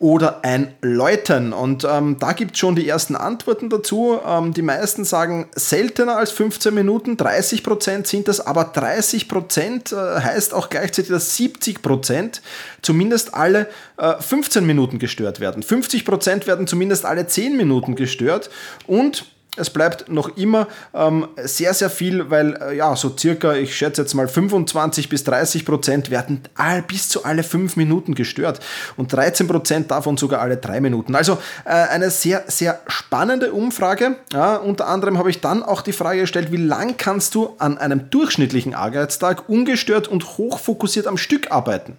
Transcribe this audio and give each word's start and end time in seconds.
oder 0.00 0.44
ein 0.44 0.74
Läuten? 0.82 1.52
Und 1.52 1.86
ähm, 1.88 2.16
da 2.18 2.32
gibt 2.32 2.52
es 2.52 2.58
schon 2.58 2.74
die 2.74 2.88
ersten 2.88 3.14
Antworten 3.14 3.70
dazu. 3.70 4.18
Ähm, 4.26 4.52
die 4.52 4.62
meisten 4.62 5.04
sagen 5.04 5.48
seltener 5.54 6.16
als 6.16 6.32
15 6.32 6.74
Minuten, 6.74 7.16
30 7.16 7.62
Prozent 7.62 7.83
Prozent 7.84 8.06
sind 8.06 8.28
das, 8.28 8.40
aber 8.40 8.64
30 8.64 9.28
Prozent 9.28 9.92
äh, 9.92 9.96
heißt 9.96 10.54
auch 10.54 10.70
gleichzeitig, 10.70 11.10
dass 11.10 11.36
70 11.36 11.82
Prozent 11.82 12.40
zumindest 12.80 13.34
alle 13.34 13.68
15 13.98 14.62
äh, 14.62 14.66
Minuten 14.66 14.98
gestört 14.98 15.38
werden. 15.38 15.62
50 15.62 16.06
Prozent 16.06 16.46
werden 16.46 16.66
zumindest 16.66 17.04
alle 17.04 17.26
10 17.26 17.58
Minuten 17.58 17.94
gestört 17.94 18.48
und 18.86 19.26
es 19.56 19.70
bleibt 19.70 20.08
noch 20.08 20.36
immer 20.36 20.68
ähm, 20.92 21.28
sehr, 21.36 21.74
sehr 21.74 21.90
viel, 21.90 22.30
weil 22.30 22.56
äh, 22.60 22.76
ja, 22.76 22.96
so 22.96 23.14
circa, 23.16 23.54
ich 23.54 23.76
schätze 23.76 24.02
jetzt 24.02 24.14
mal 24.14 24.28
25 24.28 25.08
bis 25.08 25.24
30 25.24 25.64
Prozent 25.64 26.10
werden 26.10 26.40
all, 26.54 26.82
bis 26.82 27.08
zu 27.08 27.24
alle 27.24 27.42
fünf 27.42 27.76
Minuten 27.76 28.14
gestört 28.14 28.60
und 28.96 29.12
13 29.12 29.46
Prozent 29.46 29.90
davon 29.90 30.16
sogar 30.16 30.40
alle 30.40 30.56
drei 30.56 30.80
Minuten. 30.80 31.14
Also 31.14 31.38
äh, 31.64 31.70
eine 31.70 32.10
sehr, 32.10 32.44
sehr 32.48 32.80
spannende 32.86 33.52
Umfrage. 33.52 34.16
Ja, 34.32 34.56
unter 34.56 34.88
anderem 34.88 35.18
habe 35.18 35.30
ich 35.30 35.40
dann 35.40 35.62
auch 35.62 35.82
die 35.82 35.92
Frage 35.92 36.20
gestellt, 36.20 36.50
wie 36.50 36.56
lang 36.56 36.96
kannst 36.96 37.34
du 37.34 37.54
an 37.58 37.78
einem 37.78 38.10
durchschnittlichen 38.10 38.74
Arbeitstag 38.74 39.48
ungestört 39.48 40.08
und 40.08 40.38
hochfokussiert 40.38 41.06
am 41.06 41.16
Stück 41.16 41.52
arbeiten? 41.52 41.96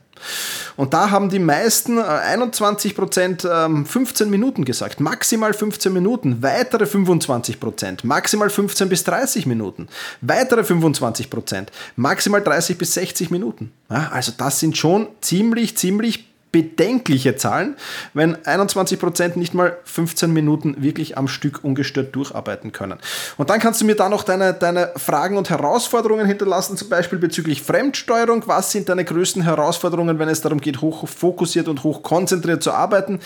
Und 0.76 0.94
da 0.94 1.12
haben 1.12 1.30
die 1.30 1.40
meisten, 1.40 2.00
21 2.00 2.92
äh, 2.92 2.96
Prozent, 2.96 3.42
15 3.42 4.28
ähm, 4.28 4.32
Minuten 4.32 4.66
gesagt. 4.66 5.00
Maximal 5.00 5.54
15 5.54 5.94
Minuten. 5.94 6.42
Weitere 6.42 6.86
25 6.86 7.60
Prozent. 7.60 8.04
Maximal 8.04 8.50
15 8.50 8.90
bis 8.90 9.04
30 9.04 9.46
Minuten. 9.46 9.88
Weitere 10.22 10.64
25 10.64 11.30
Prozent. 11.30 11.72
Maximal 11.96 12.42
30 12.42 12.78
bis 12.78 12.94
60 12.94 13.32
Minuten. 13.32 13.72
Also 13.88 14.34
das 14.38 14.60
sind 14.60 14.78
schon 14.78 15.08
ziemlich, 15.22 15.78
ziemlich 15.78 16.35
bedenkliche 16.56 17.36
Zahlen, 17.36 17.76
wenn 18.14 18.38
21% 18.38 19.38
nicht 19.38 19.54
mal 19.54 19.76
15 19.84 20.32
Minuten 20.32 20.82
wirklich 20.82 21.18
am 21.18 21.28
Stück 21.28 21.66
ungestört 21.66 22.16
durcharbeiten 22.16 22.72
können. 22.72 22.98
Und 23.36 23.50
dann 23.50 23.60
kannst 23.60 23.82
du 23.82 23.86
mir 23.86 23.96
da 23.96 24.08
noch 24.08 24.24
deine, 24.24 24.54
deine 24.54 24.92
Fragen 24.96 25.38
und 25.38 25.50
Herausforderungen 25.50 26.26
hinterlassen, 26.26 26.78
zum 26.78 26.88
Beispiel 26.88 27.20
bezüglich 27.20 27.62
Fremdsteuerung. 27.62 28.44
Was 28.46 28.72
sind 28.72 28.88
deine 28.88 29.04
größten 29.04 29.42
Herausforderungen, 29.42 30.18
wenn 30.18 30.30
es 30.30 30.40
darum 30.40 30.62
geht, 30.62 30.80
hochfokussiert 30.80 31.68
und 31.68 31.84
hochkonzentriert 31.84 32.64
zu 32.64 32.72
arbeiten? 32.72 33.20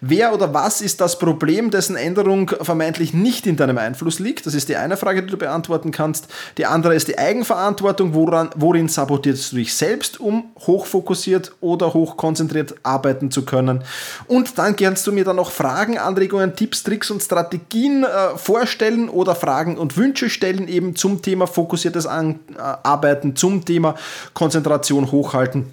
Wer 0.00 0.32
oder 0.32 0.54
was 0.54 0.80
ist 0.80 1.02
das 1.02 1.18
Problem, 1.18 1.70
dessen 1.70 1.96
Änderung 1.96 2.50
vermeintlich 2.62 3.12
nicht 3.12 3.46
in 3.46 3.58
deinem 3.58 3.76
Einfluss 3.76 4.20
liegt? 4.20 4.46
Das 4.46 4.54
ist 4.54 4.70
die 4.70 4.76
eine 4.76 4.96
Frage, 4.96 5.22
die 5.22 5.30
du 5.30 5.36
beantworten 5.36 5.90
kannst. 5.90 6.28
Die 6.56 6.64
andere 6.64 6.94
ist 6.94 7.08
die 7.08 7.18
Eigenverantwortung. 7.18 8.14
Woran, 8.14 8.48
worin 8.56 8.88
sabotierst 8.88 9.52
du 9.52 9.56
dich 9.56 9.74
selbst, 9.74 10.18
um 10.18 10.52
hochfokussiert 10.60 11.52
oder 11.60 11.92
hochkonzentriert 11.92 12.69
arbeiten 12.82 13.30
zu 13.30 13.44
können. 13.44 13.84
Und 14.26 14.58
dann 14.58 14.76
kannst 14.76 15.06
du 15.06 15.12
mir 15.12 15.24
dann 15.24 15.36
noch 15.36 15.50
Fragen, 15.50 15.98
Anregungen, 15.98 16.56
Tipps, 16.56 16.82
Tricks 16.82 17.10
und 17.10 17.22
Strategien 17.22 18.04
äh, 18.04 18.36
vorstellen 18.36 19.08
oder 19.08 19.34
Fragen 19.34 19.78
und 19.78 19.96
Wünsche 19.96 20.30
stellen 20.30 20.68
eben 20.68 20.96
zum 20.96 21.22
Thema 21.22 21.46
fokussiertes 21.46 22.06
An 22.06 22.40
äh, 22.56 22.60
Arbeiten, 22.60 23.36
zum 23.36 23.64
Thema 23.64 23.94
Konzentration 24.34 25.10
hochhalten 25.10 25.72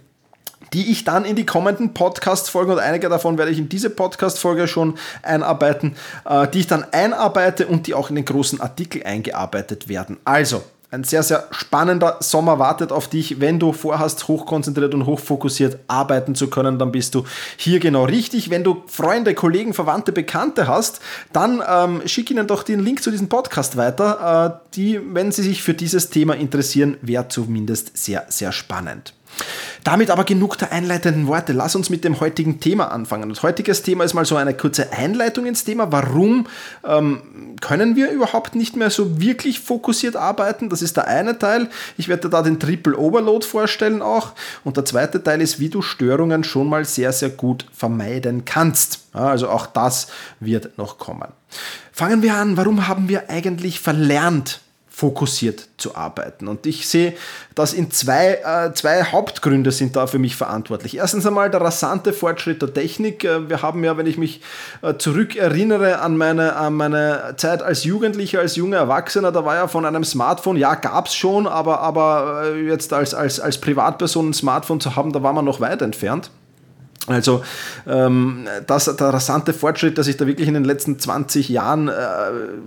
die 0.74 0.92
ich 0.92 1.04
dann 1.04 1.26
in 1.26 1.36
die 1.36 1.46
kommenden 1.46 1.94
Podcast-Folgen 1.94 2.72
und 2.74 2.80
einige 2.80 3.10
davon 3.10 3.38
werde 3.38 3.52
ich 3.52 3.58
in 3.58 3.70
diese 3.70 3.90
Podcast-Folge 3.90 4.68
schon 4.68 4.98
einarbeiten, 5.24 5.96
äh, 6.26 6.48
die 6.48 6.60
ich 6.60 6.68
dann 6.68 6.86
einarbeite 6.92 7.68
und 7.68 7.88
die 7.88 7.94
auch 7.94 8.10
in 8.10 8.16
den 8.16 8.26
großen 8.26 8.60
Artikel 8.60 9.04
eingearbeitet 9.04 9.88
werden. 9.88 10.18
Also, 10.26 10.64
ein 10.90 11.04
sehr, 11.04 11.22
sehr 11.22 11.48
spannender 11.52 12.18
Sommer 12.22 12.60
wartet 12.60 12.94
auf 12.94 13.10
dich. 13.10 13.42
Wenn 13.42 13.60
du 13.60 13.74
vorhast, 13.74 14.28
hochkonzentriert 14.30 14.94
und 14.94 15.06
hochfokussiert 15.06 15.80
arbeiten 15.88 16.34
zu 16.34 16.50
können, 16.50 16.80
dann 16.80 16.94
bist 16.94 17.14
du 17.14 17.26
hier 17.58 17.80
genau 17.80 18.06
richtig. 18.06 18.50
Wenn 18.50 18.64
du 18.64 18.84
Freunde, 18.88 19.34
Kollegen, 19.34 19.74
Verwandte, 19.74 20.14
Bekannte 20.14 20.68
hast, 20.68 21.02
dann 21.34 21.62
ähm, 21.68 22.02
schick 22.06 22.32
ihnen 22.32 22.48
doch 22.48 22.64
den 22.64 22.80
Link 22.80 23.04
zu 23.04 23.12
diesem 23.12 23.28
Podcast 23.28 23.76
weiter. 23.76 24.62
Äh, 24.64 24.76
die, 24.76 25.02
wenn 25.14 25.34
sie 25.34 25.44
sich 25.44 25.62
für 25.62 25.74
dieses 25.74 26.10
Thema 26.10 26.36
interessieren, 26.36 26.96
wäre 27.02 27.28
zumindest 27.28 27.98
sehr, 27.98 28.26
sehr 28.30 28.54
spannend. 28.54 29.14
Damit 29.84 30.10
aber 30.10 30.24
genug 30.24 30.58
der 30.58 30.72
einleitenden 30.72 31.28
Worte. 31.28 31.54
Lass 31.54 31.76
uns 31.76 31.90
mit 31.90 32.04
dem 32.04 32.20
heutigen 32.20 32.60
Thema 32.60 32.92
anfangen. 32.92 33.30
Das 33.30 33.44
heutiges 33.44 33.84
Thema 33.84 34.04
ist 34.04 34.14
mal 34.14 34.26
so 34.26 34.36
eine 34.36 34.54
kurze 34.54 34.92
Einleitung 34.92 35.46
ins 35.46 35.64
Thema. 35.64 35.92
Warum 35.92 36.48
ähm, 36.86 37.22
können 37.62 37.96
wir 37.96 38.12
überhaupt 38.12 38.56
nicht 38.56 38.76
mehr 38.76 38.90
so 38.90 39.22
wirklich 39.22 39.60
fokussiert 39.60 40.16
arbeiten? 40.16 40.70
Das 40.70 40.82
ist 40.82 40.98
der 40.98 41.08
eine 41.08 41.40
Teil. 41.40 41.70
Ich 41.98 42.08
werde 42.08 42.30
da 42.30 42.42
den 42.42 42.60
Triple 42.60 42.98
Overload 42.98 43.46
vorstellen 43.46 44.02
auch. 44.02 44.34
Und 44.64 44.78
der 44.78 44.86
zweite 44.86 45.24
Teil 45.24 45.42
ist, 45.42 45.60
wie 45.60 45.70
du 45.70 45.82
Störungen 45.82 46.44
schon 46.44 46.68
mal 46.68 46.86
sehr, 46.86 47.14
sehr 47.14 47.30
gut 47.30 47.66
vermeiden 47.72 48.46
kannst. 48.46 49.00
Ja, 49.14 49.28
also 49.28 49.50
auch 49.50 49.68
das 49.68 50.08
wird 50.40 50.78
noch 50.78 50.98
kommen. 50.98 51.30
Fangen 51.92 52.22
wir 52.22 52.36
an. 52.36 52.58
Warum 52.58 52.88
haben 52.88 53.10
wir 53.10 53.30
eigentlich 53.30 53.80
verlernt, 53.80 54.60
fokussiert 54.98 55.68
zu 55.78 55.96
arbeiten. 55.96 56.48
Und 56.48 56.66
ich 56.66 56.88
sehe, 56.88 57.14
dass 57.54 57.74
in 57.74 57.92
zwei, 57.92 58.42
äh, 58.44 58.74
zwei 58.74 59.04
Hauptgründe 59.04 59.72
sind 59.72 59.96
da 59.96 60.08
für 60.08 60.18
mich 60.18 60.36
verantwortlich. 60.36 60.98
Erstens 60.98 61.28
einmal 61.28 61.52
der 61.52 61.62
rasante 61.62 62.14
Fortschritt 62.14 62.64
der 62.64 62.74
Technik. 62.74 63.24
Äh, 63.24 63.48
wir 63.48 63.62
haben 63.62 63.84
ja, 63.84 63.96
wenn 63.96 64.08
ich 64.08 64.18
mich 64.18 64.42
äh, 64.82 64.96
zurückerinnere 64.98 66.00
an 66.00 66.18
meine, 66.18 66.56
an 66.56 66.74
meine 66.74 67.36
Zeit 67.38 67.62
als 67.62 67.84
Jugendlicher, 67.84 68.40
als 68.40 68.56
junger 68.56 68.78
Erwachsener, 68.78 69.32
da 69.32 69.46
war 69.46 69.54
ja 69.54 69.68
von 69.68 69.86
einem 69.86 70.04
Smartphone, 70.04 70.58
ja, 70.58 70.74
gab 70.74 71.06
es 71.06 71.14
schon, 71.14 71.46
aber, 71.46 71.82
aber 71.82 72.46
äh, 72.46 72.66
jetzt 72.66 72.92
als, 72.92 73.14
als, 73.14 73.40
als 73.40 73.62
Privatperson 73.62 74.30
ein 74.30 74.34
Smartphone 74.34 74.80
zu 74.80 74.96
haben, 74.96 75.14
da 75.14 75.22
war 75.22 75.32
man 75.32 75.46
noch 75.46 75.60
weit 75.60 75.84
entfernt. 75.84 76.32
Also 77.08 77.42
ähm, 77.88 78.48
das, 78.68 78.86
der 78.86 79.08
rasante 79.08 79.54
Fortschritt, 79.54 79.96
der 79.96 80.04
sich 80.04 80.18
da 80.18 80.28
wirklich 80.28 80.48
in 80.48 80.54
den 80.54 80.66
letzten 80.66 81.00
20 81.00 81.48
Jahren 81.48 81.88
äh, 81.88 81.94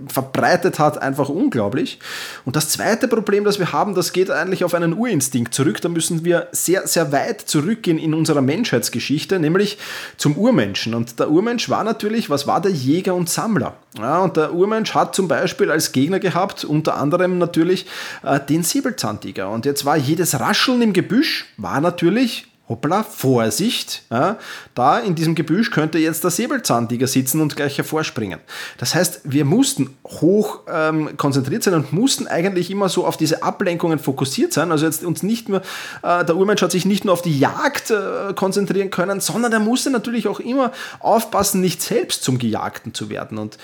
verbreitet 0.07 0.79
hat, 0.79 0.99
einfach 0.99 1.29
unglaublich. 1.29 1.99
Und 2.43 2.55
das 2.55 2.69
zweite 2.69 3.07
Problem, 3.07 3.43
das 3.43 3.59
wir 3.59 3.71
haben, 3.71 3.93
das 3.93 4.13
geht 4.13 4.31
eigentlich 4.31 4.63
auf 4.63 4.73
einen 4.73 4.93
Urinstinkt 4.93 5.53
zurück. 5.53 5.79
Da 5.81 5.89
müssen 5.89 6.25
wir 6.25 6.47
sehr, 6.51 6.87
sehr 6.87 7.11
weit 7.11 7.41
zurückgehen 7.41 7.99
in 7.99 8.15
unserer 8.15 8.41
Menschheitsgeschichte, 8.41 9.39
nämlich 9.39 9.77
zum 10.17 10.35
Urmenschen. 10.35 10.95
Und 10.95 11.19
der 11.19 11.29
Urmensch 11.29 11.69
war 11.69 11.83
natürlich, 11.83 12.31
was 12.31 12.47
war 12.47 12.61
der 12.61 12.71
Jäger 12.71 13.13
und 13.13 13.29
Sammler? 13.29 13.75
Ja, 13.99 14.19
und 14.19 14.37
der 14.37 14.53
Urmensch 14.53 14.95
hat 14.95 15.13
zum 15.13 15.27
Beispiel 15.27 15.69
als 15.69 15.91
Gegner 15.91 16.19
gehabt, 16.19 16.63
unter 16.63 16.97
anderem 16.97 17.37
natürlich 17.37 17.85
äh, 18.23 18.39
den 18.39 18.63
Säbelzahntiger. 18.63 19.49
Und 19.49 19.67
jetzt 19.67 19.85
war 19.85 19.97
jedes 19.97 20.39
Rascheln 20.39 20.81
im 20.81 20.93
Gebüsch, 20.93 21.53
war 21.57 21.79
natürlich 21.79 22.47
hoppla, 22.71 23.03
Vorsicht, 23.03 24.03
ja, 24.09 24.37
da 24.75 24.97
in 24.99 25.13
diesem 25.13 25.35
Gebüsch 25.35 25.71
könnte 25.71 25.99
jetzt 25.99 26.23
der 26.23 26.31
Säbelzahntiger 26.31 27.05
sitzen 27.05 27.41
und 27.41 27.55
gleich 27.57 27.77
hervorspringen. 27.77 28.39
Das 28.77 28.95
heißt, 28.95 29.21
wir 29.25 29.43
mussten 29.43 29.95
hoch 30.07 30.61
ähm, 30.71 31.17
konzentriert 31.17 31.63
sein 31.63 31.73
und 31.73 31.91
mussten 31.91 32.27
eigentlich 32.27 32.71
immer 32.71 32.87
so 32.87 33.05
auf 33.05 33.17
diese 33.17 33.43
Ablenkungen 33.43 33.99
fokussiert 33.99 34.53
sein. 34.53 34.71
Also 34.71 34.85
jetzt 34.85 35.03
uns 35.03 35.21
nicht 35.21 35.49
nur, 35.49 35.61
äh, 36.01 36.23
der 36.23 36.37
Urmensch 36.37 36.61
hat 36.61 36.71
sich 36.71 36.85
nicht 36.85 37.03
nur 37.03 37.13
auf 37.13 37.21
die 37.21 37.37
Jagd 37.37 37.91
äh, 37.91 38.33
konzentrieren 38.35 38.89
können, 38.89 39.19
sondern 39.19 39.51
er 39.51 39.59
musste 39.59 39.89
natürlich 39.89 40.29
auch 40.29 40.39
immer 40.39 40.71
aufpassen, 40.99 41.59
nicht 41.59 41.81
selbst 41.81 42.23
zum 42.23 42.39
Gejagten 42.39 42.93
zu 42.93 43.09
werden. 43.09 43.37
Und 43.37 43.57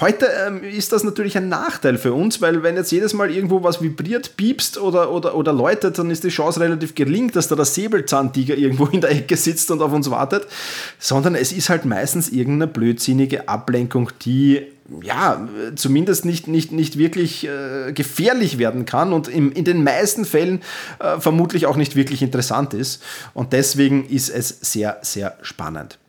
heute 0.00 0.28
ähm, 0.46 0.62
ist 0.62 0.92
das 0.92 1.02
natürlich 1.02 1.38
ein 1.38 1.48
Nachteil 1.48 1.96
für 1.96 2.12
uns, 2.12 2.42
weil 2.42 2.62
wenn 2.62 2.76
jetzt 2.76 2.92
jedes 2.92 3.14
Mal 3.14 3.30
irgendwo 3.30 3.62
was 3.62 3.80
vibriert, 3.80 4.36
piepst 4.36 4.76
oder, 4.76 5.10
oder, 5.10 5.34
oder 5.34 5.54
läutet, 5.54 5.98
dann 5.98 6.10
ist 6.10 6.24
die 6.24 6.28
Chance 6.28 6.60
relativ 6.60 6.94
gering, 6.94 7.32
dass 7.32 7.48
da 7.48 7.56
der 7.56 7.64
Säbelzahntiger 7.64 8.49
Tiger 8.50 8.58
irgendwo 8.58 8.86
in 8.86 9.00
der 9.00 9.10
Ecke 9.10 9.36
sitzt 9.36 9.70
und 9.70 9.82
auf 9.82 9.92
uns 9.92 10.10
wartet, 10.10 10.46
sondern 10.98 11.34
es 11.34 11.52
ist 11.52 11.68
halt 11.68 11.84
meistens 11.84 12.28
irgendeine 12.28 12.66
blödsinnige 12.66 13.48
Ablenkung, 13.48 14.10
die 14.22 14.62
ja, 15.02 15.48
zumindest 15.76 16.24
nicht, 16.24 16.48
nicht, 16.48 16.72
nicht 16.72 16.98
wirklich 16.98 17.46
äh, 17.46 17.92
gefährlich 17.92 18.58
werden 18.58 18.86
kann 18.86 19.12
und 19.12 19.28
im, 19.28 19.52
in 19.52 19.64
den 19.64 19.84
meisten 19.84 20.24
Fällen 20.24 20.62
äh, 20.98 21.20
vermutlich 21.20 21.66
auch 21.66 21.76
nicht 21.76 21.94
wirklich 21.94 22.22
interessant 22.22 22.74
ist. 22.74 23.00
Und 23.32 23.52
deswegen 23.52 24.04
ist 24.04 24.30
es 24.30 24.48
sehr, 24.48 24.98
sehr 25.02 25.36
spannend. 25.42 25.99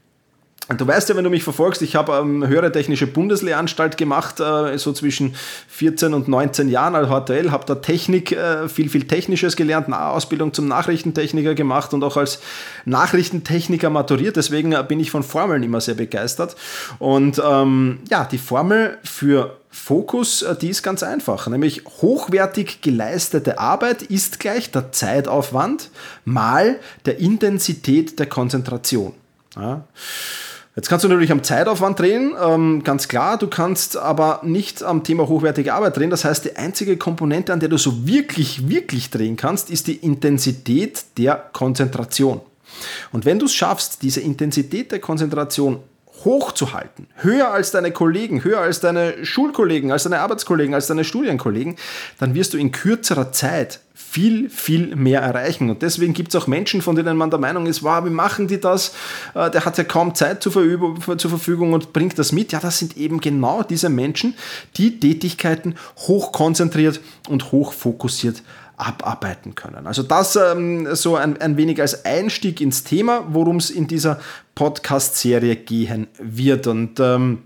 Du 0.77 0.87
weißt 0.87 1.09
ja, 1.09 1.15
wenn 1.15 1.23
du 1.23 1.29
mich 1.29 1.43
verfolgst, 1.43 1.81
ich 1.81 1.95
habe 1.95 2.13
ähm, 2.13 2.47
höhere 2.47 2.71
technische 2.71 3.07
Bundeslehranstalt 3.07 3.97
gemacht, 3.97 4.39
äh, 4.39 4.77
so 4.77 4.93
zwischen 4.93 5.35
14 5.67 6.13
und 6.13 6.27
19 6.27 6.69
Jahren 6.69 6.95
als 6.95 7.09
HTL, 7.09 7.51
habe 7.51 7.65
da 7.65 7.75
Technik, 7.75 8.31
äh, 8.31 8.69
viel, 8.69 8.89
viel 8.89 9.07
Technisches 9.07 9.55
gelernt, 9.55 9.87
eine 9.87 9.99
Ausbildung 9.99 10.53
zum 10.53 10.67
Nachrichtentechniker 10.67 11.55
gemacht 11.55 11.93
und 11.93 12.03
auch 12.03 12.15
als 12.15 12.39
Nachrichtentechniker 12.85 13.89
maturiert. 13.89 14.37
Deswegen 14.37 14.71
äh, 14.71 14.83
bin 14.87 14.99
ich 14.99 15.11
von 15.11 15.23
Formeln 15.23 15.63
immer 15.63 15.81
sehr 15.81 15.95
begeistert. 15.95 16.55
Und 16.99 17.41
ähm, 17.43 17.99
ja, 18.09 18.23
die 18.23 18.37
Formel 18.37 18.97
für 19.03 19.57
Fokus, 19.71 20.41
äh, 20.41 20.55
die 20.55 20.69
ist 20.69 20.83
ganz 20.83 21.01
einfach, 21.01 21.47
nämlich 21.47 21.83
hochwertig 22.01 22.81
geleistete 22.81 23.59
Arbeit 23.59 24.03
ist 24.03 24.39
gleich 24.39 24.71
der 24.71 24.91
Zeitaufwand 24.91 25.89
mal 26.23 26.77
der 27.05 27.19
Intensität 27.19 28.19
der 28.19 28.27
Konzentration. 28.27 29.13
Ja. 29.55 29.83
Jetzt 30.75 30.87
kannst 30.87 31.03
du 31.03 31.09
natürlich 31.09 31.33
am 31.33 31.43
Zeitaufwand 31.43 31.99
drehen, 31.99 32.33
ähm, 32.41 32.81
ganz 32.83 33.09
klar. 33.09 33.37
Du 33.37 33.47
kannst 33.47 33.97
aber 33.97 34.39
nicht 34.43 34.83
am 34.83 35.03
Thema 35.03 35.27
hochwertige 35.27 35.73
Arbeit 35.73 35.97
drehen. 35.97 36.09
Das 36.09 36.23
heißt, 36.23 36.45
die 36.45 36.55
einzige 36.55 36.95
Komponente, 36.95 37.51
an 37.51 37.59
der 37.59 37.67
du 37.67 37.77
so 37.77 38.07
wirklich, 38.07 38.69
wirklich 38.69 39.09
drehen 39.09 39.35
kannst, 39.35 39.69
ist 39.69 39.87
die 39.87 39.97
Intensität 39.97 41.03
der 41.17 41.35
Konzentration. 41.35 42.39
Und 43.11 43.25
wenn 43.25 43.37
du 43.37 43.47
es 43.47 43.53
schaffst, 43.53 44.01
diese 44.01 44.21
Intensität 44.21 44.93
der 44.93 44.99
Konzentration 44.99 45.79
hochzuhalten, 46.25 47.07
höher 47.15 47.51
als 47.51 47.71
deine 47.71 47.91
Kollegen, 47.91 48.43
höher 48.43 48.59
als 48.59 48.79
deine 48.79 49.25
Schulkollegen, 49.25 49.91
als 49.91 50.03
deine 50.03 50.19
Arbeitskollegen, 50.19 50.73
als 50.73 50.87
deine 50.87 51.03
Studienkollegen, 51.03 51.75
dann 52.19 52.33
wirst 52.35 52.53
du 52.53 52.57
in 52.57 52.71
kürzerer 52.71 53.31
Zeit 53.31 53.79
viel, 54.11 54.49
viel 54.49 54.95
mehr 54.95 55.21
erreichen. 55.21 55.69
Und 55.69 55.81
deswegen 55.83 56.13
gibt 56.13 56.33
es 56.33 56.41
auch 56.41 56.45
Menschen, 56.45 56.81
von 56.81 56.95
denen 56.97 57.15
man 57.15 57.29
der 57.29 57.39
Meinung 57.39 57.65
ist, 57.65 57.81
wow, 57.81 58.03
wie 58.03 58.09
machen 58.09 58.47
die 58.47 58.59
das? 58.59 58.93
Äh, 59.33 59.49
der 59.51 59.63
hat 59.63 59.77
ja 59.77 59.85
kaum 59.85 60.15
Zeit 60.15 60.43
zur, 60.43 60.51
Verfügung 60.51 61.71
und 61.71 61.93
bringt 61.93 62.19
das 62.19 62.33
mit. 62.33 62.51
Ja, 62.51 62.59
das 62.59 62.79
sind 62.79 62.97
eben 62.97 63.21
genau 63.21 63.63
diese 63.63 63.87
Menschen, 63.87 64.35
die 64.75 64.99
Tätigkeiten 64.99 65.75
hochkonzentriert 65.97 66.99
und 67.29 67.53
hochfokussiert 67.53 68.43
abarbeiten 68.81 69.55
können. 69.55 69.85
Also 69.87 70.03
das 70.03 70.35
ähm, 70.35 70.95
so 70.95 71.15
ein, 71.15 71.39
ein 71.39 71.55
wenig 71.57 71.79
als 71.79 72.03
Einstieg 72.05 72.59
ins 72.61 72.83
Thema, 72.83 73.25
worum 73.29 73.57
es 73.57 73.69
in 73.69 73.87
dieser 73.87 74.19
Podcast-Serie 74.55 75.55
gehen 75.55 76.07
wird. 76.19 76.67
Und 76.67 76.99
ähm, 76.99 77.43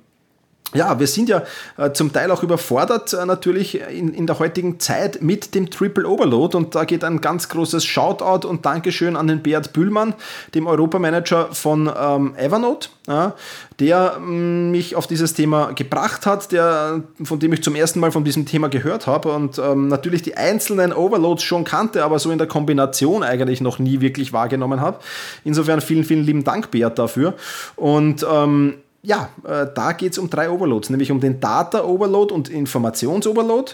ja, 0.73 0.99
wir 0.99 1.07
sind 1.07 1.29
ja 1.29 1.43
äh, 1.77 1.91
zum 1.91 2.11
Teil 2.11 2.31
auch 2.31 2.43
überfordert 2.43 3.13
äh, 3.13 3.25
natürlich 3.25 3.79
in, 3.81 4.13
in 4.13 4.27
der 4.27 4.39
heutigen 4.39 4.79
Zeit 4.79 5.21
mit 5.21 5.55
dem 5.55 5.69
Triple 5.69 6.07
Overload 6.07 6.57
und 6.57 6.75
da 6.75 6.85
geht 6.85 7.03
ein 7.03 7.21
ganz 7.21 7.49
großes 7.49 7.85
Shoutout 7.85 8.47
und 8.47 8.65
Dankeschön 8.65 9.15
an 9.15 9.27
den 9.27 9.41
Beat 9.41 9.73
Bühlmann, 9.73 10.15
dem 10.53 10.67
Europamanager 10.67 11.49
von 11.53 11.89
ähm, 11.97 12.35
Evernote, 12.35 12.89
ja, 13.07 13.35
der 13.79 14.15
ähm, 14.17 14.71
mich 14.71 14.95
auf 14.95 15.07
dieses 15.07 15.33
Thema 15.33 15.71
gebracht 15.73 16.25
hat, 16.25 16.51
der, 16.51 17.03
von 17.23 17.39
dem 17.39 17.53
ich 17.53 17.63
zum 17.63 17.75
ersten 17.75 17.99
Mal 17.99 18.11
von 18.11 18.23
diesem 18.23 18.45
Thema 18.45 18.67
gehört 18.67 19.07
habe 19.07 19.31
und 19.31 19.59
ähm, 19.59 19.87
natürlich 19.87 20.23
die 20.23 20.35
einzelnen 20.35 20.93
Overloads 20.93 21.43
schon 21.43 21.63
kannte, 21.63 22.03
aber 22.03 22.19
so 22.19 22.31
in 22.31 22.37
der 22.37 22.47
Kombination 22.47 23.23
eigentlich 23.23 23.61
noch 23.61 23.79
nie 23.79 24.01
wirklich 24.01 24.33
wahrgenommen 24.33 24.81
habe. 24.81 24.99
Insofern 25.43 25.79
vielen, 25.79 26.03
vielen 26.03 26.25
lieben 26.25 26.43
Dank, 26.43 26.71
Beat, 26.71 26.97
dafür. 26.99 27.35
Und 27.75 28.25
ähm, 28.29 28.75
ja, 29.05 29.29
äh, 29.43 29.67
da 29.73 29.91
geht 29.93 30.13
es 30.13 30.17
um 30.17 30.29
drei 30.29 30.49
Overloads, 30.49 30.89
nämlich 30.89 31.11
um 31.11 31.19
den 31.19 31.39
Data 31.39 31.83
Overload 31.83 32.33
und 32.33 32.49
Informations 32.49 33.27
Overload, 33.27 33.73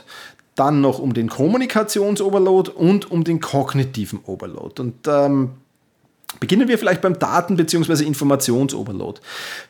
dann 0.56 0.82
noch 0.82 1.00
um 1.00 1.14
den 1.14 1.30
Kommunikations 1.30 2.22
Overload 2.22 2.72
und 2.72 3.10
um 3.10 3.24
den 3.24 3.40
kognitiven 3.40 4.20
Overload. 4.26 4.82
Und 4.82 5.08
ähm, 5.08 5.52
Beginnen 6.40 6.70
wir 6.70 6.78
vielleicht 6.80 7.02
beim 7.02 7.20
Daten- 7.20 7.58
bzw. 7.58 8.06
Informationsoverload. 8.06 9.20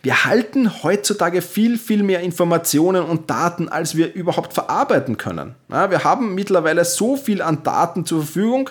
Wir 0.04 0.25
halten 0.25 0.84
heutzutage 0.84 1.42
viel, 1.42 1.78
viel 1.78 2.04
mehr 2.04 2.22
Informationen 2.22 3.04
und 3.04 3.30
Daten, 3.31 3.68
als 3.68 3.98
wir 3.98 4.13
überhaupt 4.13 4.54
verarbeiten 4.54 5.18
können. 5.18 5.56
Ja, 5.69 5.90
wir 5.90 6.04
haben 6.04 6.36
mittlerweile 6.36 6.86
so 6.86 7.18
viel 7.18 7.42
an 7.42 7.63
Daten 7.63 8.06
zur 8.06 8.24
Verfügung, 8.24 8.69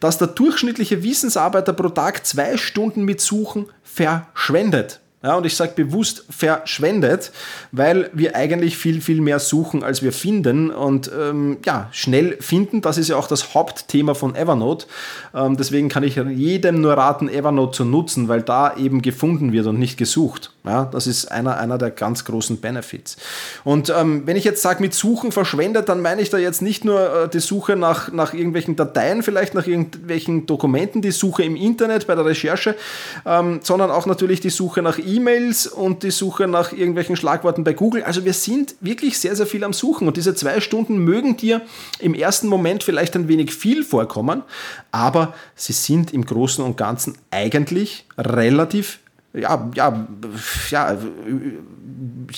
dass 0.00 0.18
der 0.18 0.26
durchschnittliche 0.28 1.04
Wissensarbeiter 1.04 1.72
pro 1.72 1.90
Tag 1.90 2.26
zwei 2.26 2.56
Stunden 2.56 3.04
mit 3.04 3.20
Suchen 3.20 3.66
verschwendet. 3.84 5.00
Ja, 5.20 5.34
und 5.34 5.44
ich 5.44 5.56
sage 5.56 5.72
bewusst 5.74 6.24
verschwendet, 6.30 7.32
weil 7.72 8.08
wir 8.12 8.36
eigentlich 8.36 8.76
viel, 8.76 9.00
viel 9.00 9.20
mehr 9.20 9.40
suchen, 9.40 9.82
als 9.82 10.00
wir 10.00 10.12
finden. 10.12 10.70
Und 10.70 11.10
ähm, 11.12 11.58
ja, 11.66 11.88
schnell 11.90 12.36
finden, 12.40 12.82
das 12.82 12.98
ist 12.98 13.08
ja 13.08 13.16
auch 13.16 13.26
das 13.26 13.52
Hauptthema 13.52 14.14
von 14.14 14.36
Evernote. 14.36 14.86
Ähm, 15.34 15.56
deswegen 15.56 15.88
kann 15.88 16.04
ich 16.04 16.14
jedem 16.14 16.80
nur 16.80 16.92
raten, 16.92 17.28
Evernote 17.28 17.72
zu 17.72 17.84
nutzen, 17.84 18.28
weil 18.28 18.42
da 18.42 18.76
eben 18.76 19.02
gefunden 19.02 19.52
wird 19.52 19.66
und 19.66 19.80
nicht 19.80 19.96
gesucht. 19.96 20.52
Ja, 20.68 20.84
das 20.84 21.06
ist 21.06 21.32
einer, 21.32 21.56
einer 21.56 21.78
der 21.78 21.90
ganz 21.90 22.26
großen 22.26 22.58
Benefits. 22.58 23.16
Und 23.64 23.88
ähm, 23.88 24.26
wenn 24.26 24.36
ich 24.36 24.44
jetzt 24.44 24.60
sage, 24.60 24.82
mit 24.82 24.92
Suchen 24.92 25.32
verschwendet, 25.32 25.88
dann 25.88 26.02
meine 26.02 26.20
ich 26.20 26.28
da 26.28 26.36
jetzt 26.36 26.60
nicht 26.60 26.84
nur 26.84 27.24
äh, 27.24 27.28
die 27.30 27.40
Suche 27.40 27.74
nach, 27.74 28.12
nach 28.12 28.34
irgendwelchen 28.34 28.76
Dateien, 28.76 29.22
vielleicht 29.22 29.54
nach 29.54 29.66
irgendwelchen 29.66 30.44
Dokumenten, 30.44 31.00
die 31.00 31.10
Suche 31.10 31.42
im 31.42 31.56
Internet 31.56 32.06
bei 32.06 32.14
der 32.14 32.26
Recherche, 32.26 32.76
ähm, 33.24 33.60
sondern 33.62 33.90
auch 33.90 34.04
natürlich 34.04 34.40
die 34.40 34.50
Suche 34.50 34.82
nach 34.82 34.98
E-Mails 34.98 35.68
und 35.68 36.02
die 36.02 36.10
Suche 36.10 36.46
nach 36.46 36.74
irgendwelchen 36.74 37.16
Schlagworten 37.16 37.64
bei 37.64 37.72
Google. 37.72 38.02
Also 38.02 38.26
wir 38.26 38.34
sind 38.34 38.74
wirklich 38.82 39.18
sehr, 39.18 39.36
sehr 39.36 39.46
viel 39.46 39.64
am 39.64 39.72
Suchen 39.72 40.06
und 40.06 40.18
diese 40.18 40.34
zwei 40.34 40.60
Stunden 40.60 40.98
mögen 40.98 41.38
dir 41.38 41.62
im 41.98 42.12
ersten 42.12 42.46
Moment 42.46 42.82
vielleicht 42.82 43.16
ein 43.16 43.26
wenig 43.26 43.54
viel 43.54 43.84
vorkommen, 43.84 44.42
aber 44.92 45.32
sie 45.54 45.72
sind 45.72 46.12
im 46.12 46.26
Großen 46.26 46.62
und 46.62 46.76
Ganzen 46.76 47.16
eigentlich 47.30 48.04
relativ 48.18 48.98
ja, 49.38 49.70
ja, 49.74 50.06
ja, 50.70 50.98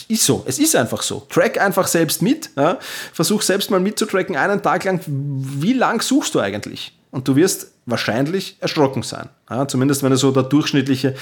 ist 0.09 0.25
so. 0.25 0.45
Es 0.47 0.59
ist 0.59 0.77
einfach 0.77 1.03
so. 1.03 1.27
Track 1.29 1.61
einfach 1.61 1.87
selbst 1.87 2.23
mit. 2.23 2.51
Ja. 2.57 2.79
Versuch 3.13 3.43
selbst 3.43 3.71
mal 3.71 3.81
mitzutracken, 3.81 4.37
einen 4.37 4.63
Tag 4.63 4.85
lang. 4.85 5.01
Wie 5.07 5.73
lang 5.73 6.01
suchst 6.01 6.35
du 6.35 6.41
eigentlich? 6.41 6.97
Und 7.11 7.27
du 7.27 7.37
wirst 7.37 7.73
wahrscheinlich 7.87 8.57
erschrocken 8.61 9.03
sein. 9.03 9.29
Ja, 9.49 9.67
zumindest 9.67 10.03
wenn 10.03 10.11
du 10.11 10.17
so 10.17 10.31
der 10.31 10.45
durchschnittliche 10.45 11.15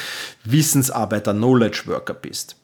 Wissensarbeiter, 0.44 1.32
Knowledge 1.32 1.84
Worker 1.86 2.14
bist. 2.14 2.56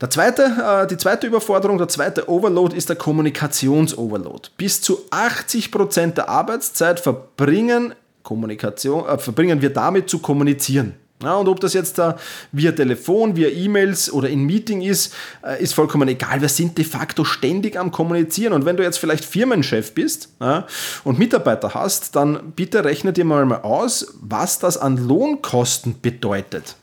Der 0.00 0.10
zweite, 0.10 0.42
äh, 0.42 0.86
die 0.86 0.96
zweite 0.96 1.26
Überforderung, 1.26 1.78
der 1.78 1.88
zweite 1.88 2.28
Overload 2.28 2.76
ist 2.76 2.88
der 2.88 2.96
Kommunikations-Overload. 2.96 4.48
Bis 4.56 4.80
zu 4.80 5.00
80% 5.10 6.14
der 6.14 6.28
Arbeitszeit 6.28 7.00
verbringen, 7.00 7.94
Kommunikation, 8.22 9.06
äh, 9.06 9.18
verbringen 9.18 9.60
wir 9.60 9.70
damit 9.70 10.08
zu 10.08 10.18
kommunizieren. 10.20 10.94
Ja, 11.22 11.34
und 11.34 11.48
ob 11.48 11.60
das 11.60 11.74
jetzt 11.74 11.98
da 11.98 12.16
via 12.50 12.72
Telefon, 12.72 13.36
via 13.36 13.48
E-Mails 13.48 14.10
oder 14.10 14.28
in 14.28 14.44
Meeting 14.44 14.80
ist, 14.80 15.14
äh, 15.44 15.62
ist 15.62 15.74
vollkommen 15.74 16.08
egal. 16.08 16.40
Wir 16.40 16.48
sind 16.48 16.78
de 16.78 16.84
facto 16.84 17.24
ständig 17.24 17.78
am 17.78 17.90
Kommunizieren. 17.90 18.54
Und 18.54 18.64
wenn 18.64 18.76
du 18.76 18.82
jetzt 18.82 18.98
vielleicht 18.98 19.24
Firmenchef 19.24 19.92
bist 19.92 20.30
ja, 20.40 20.66
und 21.04 21.18
Mitarbeiter 21.18 21.74
hast, 21.74 22.16
dann 22.16 22.52
bitte 22.56 22.84
rechne 22.84 23.12
dir 23.12 23.26
mal, 23.26 23.44
mal 23.44 23.60
aus, 23.60 24.14
was 24.20 24.58
das 24.58 24.78
an 24.78 24.96
Lohnkosten 24.96 26.00
bedeutet. 26.00 26.76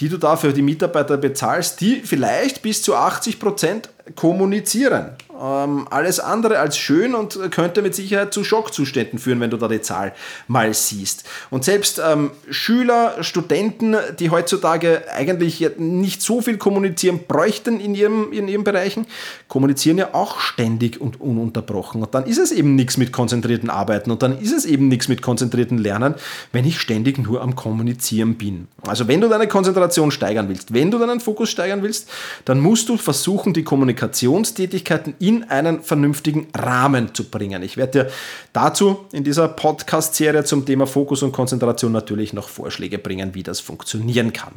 die 0.00 0.08
du 0.08 0.16
da 0.16 0.36
für 0.36 0.52
die 0.52 0.60
Mitarbeiter 0.60 1.16
bezahlst, 1.16 1.80
die 1.80 2.00
vielleicht 2.00 2.62
bis 2.62 2.82
zu 2.82 2.96
80 2.96 3.38
Prozent 3.38 3.88
kommunizieren. 4.16 5.10
Ähm, 5.40 5.86
alles 5.90 6.20
andere 6.20 6.58
als 6.58 6.76
schön 6.76 7.14
und 7.14 7.38
könnte 7.50 7.80
mit 7.80 7.94
Sicherheit 7.94 8.34
zu 8.34 8.44
Schockzuständen 8.44 9.18
führen, 9.18 9.40
wenn 9.40 9.50
du 9.50 9.56
da 9.56 9.68
die 9.68 9.80
Zahl 9.80 10.12
mal 10.48 10.74
siehst. 10.74 11.24
Und 11.48 11.64
selbst 11.64 12.00
ähm, 12.04 12.32
Schüler, 12.50 13.22
Studenten, 13.22 13.96
die 14.18 14.28
heutzutage 14.28 15.04
eigentlich 15.14 15.66
nicht 15.78 16.20
so 16.20 16.42
viel 16.42 16.58
kommunizieren 16.58 17.20
bräuchten 17.26 17.80
in 17.80 17.94
ihrem, 17.94 18.32
in 18.32 18.48
ihren 18.48 18.64
Bereichen, 18.64 19.06
kommunizieren 19.48 19.96
ja 19.96 20.12
auch 20.12 20.40
ständig 20.40 21.00
und 21.00 21.20
ununterbrochen. 21.20 22.02
Und 22.02 22.14
dann 22.14 22.26
ist 22.26 22.38
es 22.38 22.52
eben 22.52 22.74
nichts 22.74 22.98
mit 22.98 23.10
konzentrierten 23.10 23.70
Arbeiten 23.70 24.10
und 24.10 24.22
dann 24.22 24.38
ist 24.38 24.52
es 24.52 24.66
eben 24.66 24.88
nichts 24.88 25.08
mit 25.08 25.22
konzentrierten 25.22 25.78
Lernen, 25.78 26.16
wenn 26.52 26.66
ich 26.66 26.78
ständig 26.80 27.18
nur 27.18 27.40
am 27.40 27.56
Kommunizieren 27.56 28.34
bin. 28.34 28.68
Also 28.86 29.08
wenn 29.08 29.22
du 29.22 29.28
deine 29.28 29.48
Konzentration 29.48 30.10
steigern 30.10 30.50
willst, 30.50 30.74
wenn 30.74 30.90
du 30.90 30.98
deinen 30.98 31.20
Fokus 31.20 31.48
steigern 31.48 31.82
willst, 31.82 32.10
dann 32.44 32.60
musst 32.60 32.90
du 32.90 32.98
versuchen, 32.98 33.54
die 33.54 33.64
Kommunikationstätigkeiten 33.64 35.14
in 35.18 35.29
in 35.30 35.44
einen 35.44 35.82
vernünftigen 35.82 36.48
Rahmen 36.56 37.14
zu 37.14 37.24
bringen. 37.24 37.62
Ich 37.62 37.76
werde 37.76 38.04
dir 38.04 38.10
dazu 38.52 39.06
in 39.12 39.22
dieser 39.22 39.46
Podcast-Serie 39.48 40.42
zum 40.44 40.66
Thema 40.66 40.86
Fokus 40.86 41.22
und 41.22 41.30
Konzentration 41.30 41.92
natürlich 41.92 42.32
noch 42.32 42.48
Vorschläge 42.48 42.98
bringen, 42.98 43.34
wie 43.34 43.44
das 43.44 43.60
funktionieren 43.60 44.32
kann. 44.32 44.54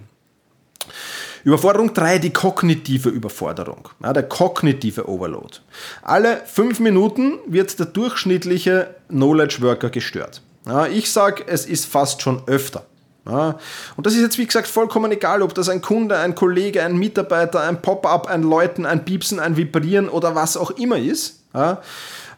Überforderung 1.43 1.93
3, 1.93 2.19
die 2.19 2.31
kognitive 2.31 3.09
Überforderung, 3.09 3.89
ja, 4.01 4.13
der 4.13 4.23
kognitive 4.23 5.07
Overload. 5.07 5.57
Alle 6.01 6.41
fünf 6.45 6.79
Minuten 6.79 7.33
wird 7.45 7.77
der 7.77 7.85
durchschnittliche 7.85 8.95
Knowledge 9.09 9.57
Worker 9.61 9.89
gestört. 9.89 10.41
Ja, 10.65 10.87
ich 10.87 11.11
sage, 11.11 11.43
es 11.45 11.65
ist 11.65 11.85
fast 11.85 12.21
schon 12.21 12.41
öfter. 12.47 12.85
Ja, 13.25 13.57
und 13.95 14.05
das 14.05 14.15
ist 14.15 14.21
jetzt, 14.21 14.37
wie 14.37 14.45
gesagt, 14.45 14.67
vollkommen 14.67 15.11
egal, 15.11 15.41
ob 15.43 15.53
das 15.53 15.69
ein 15.69 15.81
Kunde, 15.81 16.17
ein 16.17 16.35
Kollege, 16.35 16.83
ein 16.83 16.97
Mitarbeiter, 16.97 17.61
ein 17.61 17.81
Pop-up, 17.81 18.27
ein 18.27 18.43
Läuten, 18.43 18.85
ein 18.85 19.05
Piepsen, 19.05 19.39
ein 19.39 19.55
Vibrieren 19.55 20.09
oder 20.09 20.35
was 20.35 20.57
auch 20.57 20.71
immer 20.71 20.97
ist. 20.97 21.39
Ja, 21.53 21.81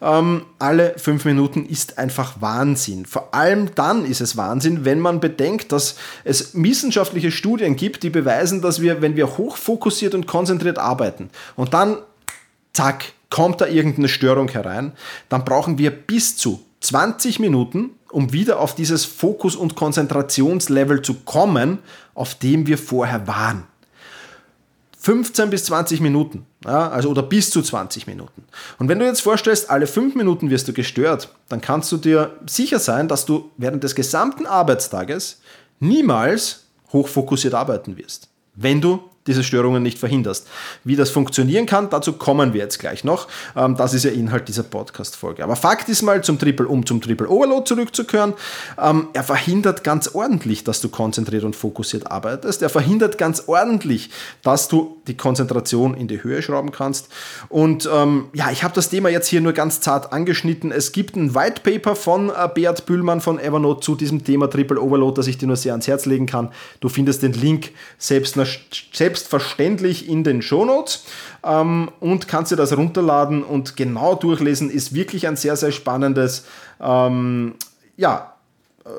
ähm, 0.01 0.46
alle 0.60 0.94
fünf 0.98 1.25
Minuten 1.25 1.65
ist 1.65 1.98
einfach 1.98 2.42
Wahnsinn. 2.42 3.06
Vor 3.06 3.34
allem 3.34 3.74
dann 3.75 4.06
ist 4.06 4.22
es 4.22 4.38
Wahnsinn, 4.38 4.86
wenn 4.86 5.00
man 5.00 5.20
bedenkt, 5.20 5.72
dass 5.72 5.96
es 6.24 6.51
wissenschaftliche 6.54 7.32
Studien 7.32 7.75
gibt, 7.75 8.04
die 8.04 8.10
beweisen, 8.10 8.62
dass 8.62 8.82
wir, 8.82 9.01
wenn 9.01 9.15
wir 9.15 9.38
hochfokussiert 9.38 10.13
und 10.13 10.27
konzentriert 10.27 10.77
arbeiten 10.77 11.30
und 11.56 11.74
dann, 11.74 11.98
zack, 12.74 13.06
kommt 13.30 13.62
da 13.62 13.68
irgendeine 13.68 14.08
Störung 14.08 14.50
herein, 14.50 14.94
dann 15.30 15.44
brauchen 15.44 15.77
wir 15.77 15.92
bis 15.92 16.38
zu 16.38 16.63
20 16.82 17.39
Minuten, 17.39 17.92
um 18.15 18.31
wieder 18.31 18.62
auf 18.62 18.75
dieses 18.75 19.03
Fokus- 19.03 19.57
und 19.57 19.75
Konzentrationslevel 19.75 21.01
zu 21.01 21.15
kommen, 21.25 21.79
auf 22.13 22.34
dem 22.36 22.65
wir 22.65 22.77
vorher 22.77 23.27
waren. 23.27 23.65
15 25.00 25.50
bis 25.50 25.65
20 25.65 26.00
Minuten, 26.00 26.45
ja, 26.63 26.89
also 26.89 27.10
oder 27.10 27.24
bis 27.24 27.51
zu 27.51 27.62
20 27.62 28.07
Minuten. 28.07 28.45
Und 28.79 28.88
wenn 28.88 29.00
du 29.00 29.05
jetzt 29.05 29.19
vorstellst, 29.19 29.69
alle 29.69 29.86
5 29.86 30.15
Minuten 30.15 30.50
wirst 30.50 30.65
du 30.65 30.72
gestört, 30.72 31.36
dann 31.50 31.60
kannst 31.60 31.91
du 31.91 31.98
dir 31.98 32.39
sicher 32.48 32.79
sein, 32.79 33.10
dass 33.10 33.25
du 33.25 33.51
während 33.57 33.84
des 33.84 33.95
gesamten 33.95 34.45
Arbeitstages 34.45 35.41
niemals 35.81 36.63
hochfokussiert 36.93 37.53
arbeiten 37.53 37.98
wirst. 37.98 38.29
Wenn 38.55 38.79
du 38.79 39.03
diese 39.27 39.44
Störungen 39.44 39.82
nicht 39.82 39.98
verhinderst. 39.98 40.48
Wie 40.84 40.96
das 40.96 41.10
funktionieren 41.10 41.65
kann, 41.65 41.89
dazu 41.89 42.13
kommen 42.13 42.53
wir 42.53 42.62
jetzt 42.62 42.79
gleich 42.79 43.03
noch. 43.03 43.27
Ähm, 43.55 43.75
das 43.75 43.94
ist 43.94 44.03
ja 44.03 44.12
Inhalt 44.12 44.48
dieser 44.48 44.63
Podcast-Folge. 44.63 45.44
Aber 45.44 45.55
Fakt 45.55 45.89
ist 45.89 46.01
mal, 46.01 46.24
zum 46.24 46.38
Triple, 46.38 46.67
um 46.67 46.86
zum 46.86 47.01
Triple 47.01 47.27
Overload 47.27 47.65
zurückzukehren, 47.65 48.34
ähm, 48.82 49.08
er 49.13 49.24
verhindert 49.24 49.84
ganz 49.84 50.10
ordentlich, 50.13 50.63
dass 50.63 50.82
du 50.82 50.89
konzentriert 50.89 51.44
und 51.44 51.55
fokussiert 51.55 52.12
arbeitest. 52.12 52.62
Er 52.62 52.70
verhindert 52.70 53.17
ganz 53.17 53.44
ordentlich, 53.48 54.12
dass 54.44 54.67
du 54.67 54.98
die 55.08 55.17
Konzentration 55.17 55.96
in 55.96 56.08
die 56.08 56.24
Höhe 56.24 56.41
schrauben 56.41 56.72
kannst. 56.72 57.10
Und 57.50 57.89
ähm, 57.91 58.25
ja, 58.34 58.51
ich 58.51 58.63
habe 58.63 58.74
das 58.74 58.89
Thema 58.89 59.10
jetzt 59.10 59.27
hier 59.27 59.41
nur 59.41 59.53
ganz 59.53 59.82
zart 59.82 60.13
angeschnitten. 60.13 60.72
Es 60.72 60.91
gibt 60.91 61.15
ein 61.15 61.34
White 61.34 61.62
Paper 61.63 61.96
von 61.96 62.29
äh, 62.29 62.50
Beat 62.53 62.86
Bühlmann 62.86 63.22
von 63.22 63.39
Evernote 63.39 63.82
zu 63.82 63.96
diesem 63.96 64.24
Thema 64.24 64.50
Triple 64.50 64.79
Overload, 64.79 65.17
das 65.17 65.27
ich 65.27 65.38
dir 65.38 65.48
nur 65.48 65.55
sehr 65.55 65.74
ans 65.74 65.88
Herz 65.88 66.05
legen 66.05 66.25
kann. 66.25 66.51
Du 66.79 66.89
findest 66.89 67.24
den 67.24 67.34
Link 67.34 67.72
selbst, 67.98 68.38
selbst 68.94 69.14
selbstverständlich 69.15 70.10
in 70.10 70.24
den 70.24 70.41
Shownotes 70.41 71.05
ähm, 71.43 71.89
und 72.00 72.27
kannst 72.27 72.51
dir 72.51 72.57
das 72.57 72.75
runterladen 72.75 73.43
und 73.43 73.77
genau 73.77 74.15
durchlesen. 74.15 74.69
Ist 74.69 74.93
wirklich 74.93 75.27
ein 75.27 75.38
sehr, 75.38 75.55
sehr 75.55 75.72
spannendes 75.72 76.45
ähm, 76.81 77.55
ja, 77.95 78.34
äh, 78.84 78.89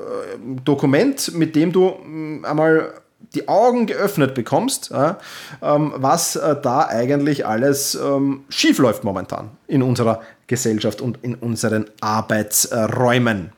Dokument, 0.65 1.33
mit 1.35 1.55
dem 1.55 1.71
du 1.71 1.89
äh, 1.89 2.45
einmal 2.47 2.93
die 3.35 3.47
Augen 3.47 3.85
geöffnet 3.85 4.33
bekommst, 4.33 4.91
äh, 4.91 5.13
ähm, 5.61 5.93
was 5.95 6.35
äh, 6.35 6.55
da 6.61 6.87
eigentlich 6.87 7.45
alles 7.45 7.95
ähm, 7.95 8.45
schief 8.49 8.79
läuft 8.79 9.03
momentan 9.03 9.51
in 9.67 9.83
unserer 9.83 10.21
Gesellschaft 10.47 11.01
und 11.01 11.19
in 11.23 11.35
unseren 11.35 11.85
Arbeitsräumen. 12.01 13.51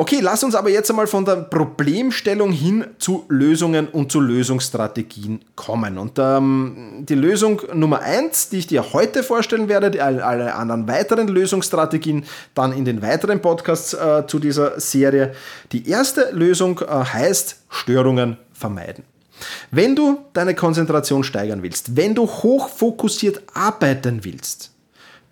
Okay, 0.00 0.20
lass 0.22 0.44
uns 0.44 0.54
aber 0.54 0.70
jetzt 0.70 0.88
einmal 0.90 1.08
von 1.08 1.24
der 1.24 1.34
Problemstellung 1.34 2.52
hin 2.52 2.86
zu 3.00 3.24
Lösungen 3.28 3.88
und 3.88 4.12
zu 4.12 4.20
Lösungsstrategien 4.20 5.40
kommen. 5.56 5.98
Und 5.98 6.20
ähm, 6.20 6.98
die 7.00 7.16
Lösung 7.16 7.62
Nummer 7.74 8.00
eins, 8.02 8.48
die 8.48 8.58
ich 8.58 8.68
dir 8.68 8.92
heute 8.92 9.24
vorstellen 9.24 9.68
werde, 9.68 9.90
die, 9.90 10.00
alle 10.00 10.54
anderen 10.54 10.86
weiteren 10.86 11.26
Lösungsstrategien 11.26 12.24
dann 12.54 12.72
in 12.72 12.84
den 12.84 13.02
weiteren 13.02 13.42
Podcasts 13.42 13.92
äh, 13.92 14.24
zu 14.28 14.38
dieser 14.38 14.78
Serie. 14.78 15.34
Die 15.72 15.88
erste 15.88 16.30
Lösung 16.30 16.78
äh, 16.78 16.84
heißt 16.86 17.64
Störungen 17.68 18.36
vermeiden. 18.52 19.02
Wenn 19.72 19.96
du 19.96 20.20
deine 20.32 20.54
Konzentration 20.54 21.24
steigern 21.24 21.64
willst, 21.64 21.96
wenn 21.96 22.14
du 22.14 22.28
hochfokussiert 22.28 23.42
arbeiten 23.52 24.24
willst, 24.24 24.70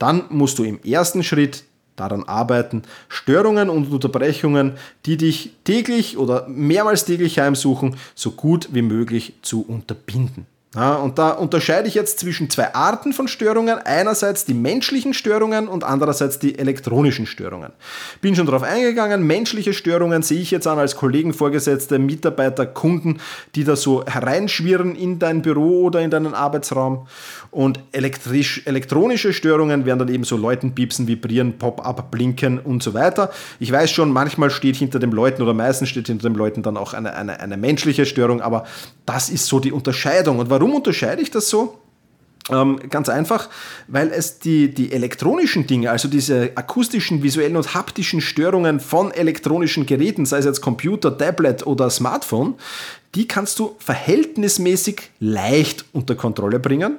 dann 0.01 0.25
musst 0.29 0.59
du 0.59 0.65
im 0.65 0.83
ersten 0.83 1.23
Schritt 1.23 1.63
daran 1.97 2.25
arbeiten, 2.25 2.83
Störungen 3.09 3.71
und 3.71 3.91
Unterbrechungen, 3.91 4.73
die 5.05 5.17
dich 5.17 5.53
täglich 5.65 6.17
oder 6.19 6.47
mehrmals 6.49 7.05
täglich 7.05 7.39
heimsuchen, 7.39 7.97
so 8.15 8.33
gut 8.33 8.69
wie 8.73 8.83
möglich 8.83 9.35
zu 9.43 9.63
unterbinden. 9.63 10.47
Ja, 10.77 10.97
und 10.97 11.19
da 11.19 11.31
unterscheide 11.31 11.89
ich 11.89 11.95
jetzt 11.95 12.21
zwischen 12.21 12.51
zwei 12.51 12.75
Arten 12.75 13.15
von 13.15 13.29
Störungen. 13.29 13.79
Einerseits 13.79 14.45
die 14.45 14.53
menschlichen 14.53 15.15
Störungen 15.15 15.69
und 15.69 15.85
andererseits 15.85 16.39
die 16.39 16.59
elektronischen 16.59 17.25
Störungen. 17.25 17.73
Bin 18.21 18.37
schon 18.37 18.45
darauf 18.45 18.63
eingegangen. 18.63 19.27
Menschliche 19.27 19.73
Störungen 19.73 20.21
sehe 20.21 20.39
ich 20.39 20.51
jetzt 20.51 20.67
an 20.67 20.79
als 20.79 20.95
Kollegen, 20.95 21.33
Vorgesetzte, 21.33 21.99
Mitarbeiter, 21.99 22.67
Kunden, 22.67 23.21
die 23.55 23.65
da 23.65 23.75
so 23.75 24.05
hereinschwirren 24.05 24.95
in 24.95 25.19
dein 25.19 25.41
Büro 25.41 25.85
oder 25.85 26.03
in 26.03 26.11
deinen 26.11 26.35
Arbeitsraum. 26.35 27.07
Und 27.51 27.81
elektrisch, 27.93 28.61
elektronische 28.67 29.33
Störungen 29.33 29.87
werden 29.87 30.01
dann 30.01 30.09
eben 30.11 30.25
so 30.25 30.37
Leuten 30.37 30.75
piepsen, 30.75 31.07
vibrieren, 31.07 31.57
Pop-up, 31.57 32.11
blinken 32.11 32.59
und 32.59 32.83
so 32.83 32.93
weiter. 32.93 33.31
Ich 33.61 33.73
weiß 33.73 33.91
schon, 33.91 34.13
manchmal 34.13 34.51
steht 34.51 34.77
hinter 34.77 34.99
dem 34.99 35.13
Leuten 35.13 35.41
oder 35.41 35.55
meistens 35.55 35.89
steht 35.89 36.09
hinter 36.09 36.29
dem 36.29 36.37
Leuten 36.37 36.63
dann 36.63 36.77
auch 36.77 36.93
eine, 36.93 37.15
eine, 37.15 37.41
eine 37.41 37.57
menschliche 37.57 38.05
Störung, 38.05 38.43
aber 38.43 38.67
das 39.07 39.31
ist 39.31 39.47
so 39.47 39.59
die 39.59 39.73
Unterscheidung. 39.73 40.39
Und 40.39 40.51
warum 40.51 40.66
unterscheide 40.75 41.23
ich 41.23 41.31
das 41.31 41.49
so? 41.49 41.79
Ähm, 42.49 42.79
ganz 42.91 43.09
einfach, 43.09 43.49
weil 43.89 44.13
es 44.13 44.39
die, 44.39 44.73
die 44.73 44.93
elektronischen 44.93 45.67
Dinge, 45.67 45.91
also 45.91 46.07
diese 46.07 46.53
akustischen, 46.55 47.25
visuellen 47.25 47.57
und 47.57 47.75
haptischen 47.75 48.21
Störungen 48.21 48.79
von 48.79 49.11
elektronischen 49.11 49.85
Geräten, 49.85 50.27
sei 50.27 50.39
es 50.39 50.45
jetzt 50.45 50.61
Computer, 50.61 51.19
Tablet 51.19 51.67
oder 51.67 51.91
Smartphone, 51.91 52.55
die 53.17 53.27
kannst 53.27 53.59
du 53.59 53.75
verhältnismäßig 53.79 55.11
leicht 55.21 55.87
unter 55.93 56.15
Kontrolle 56.15 56.61
bringen. 56.61 56.99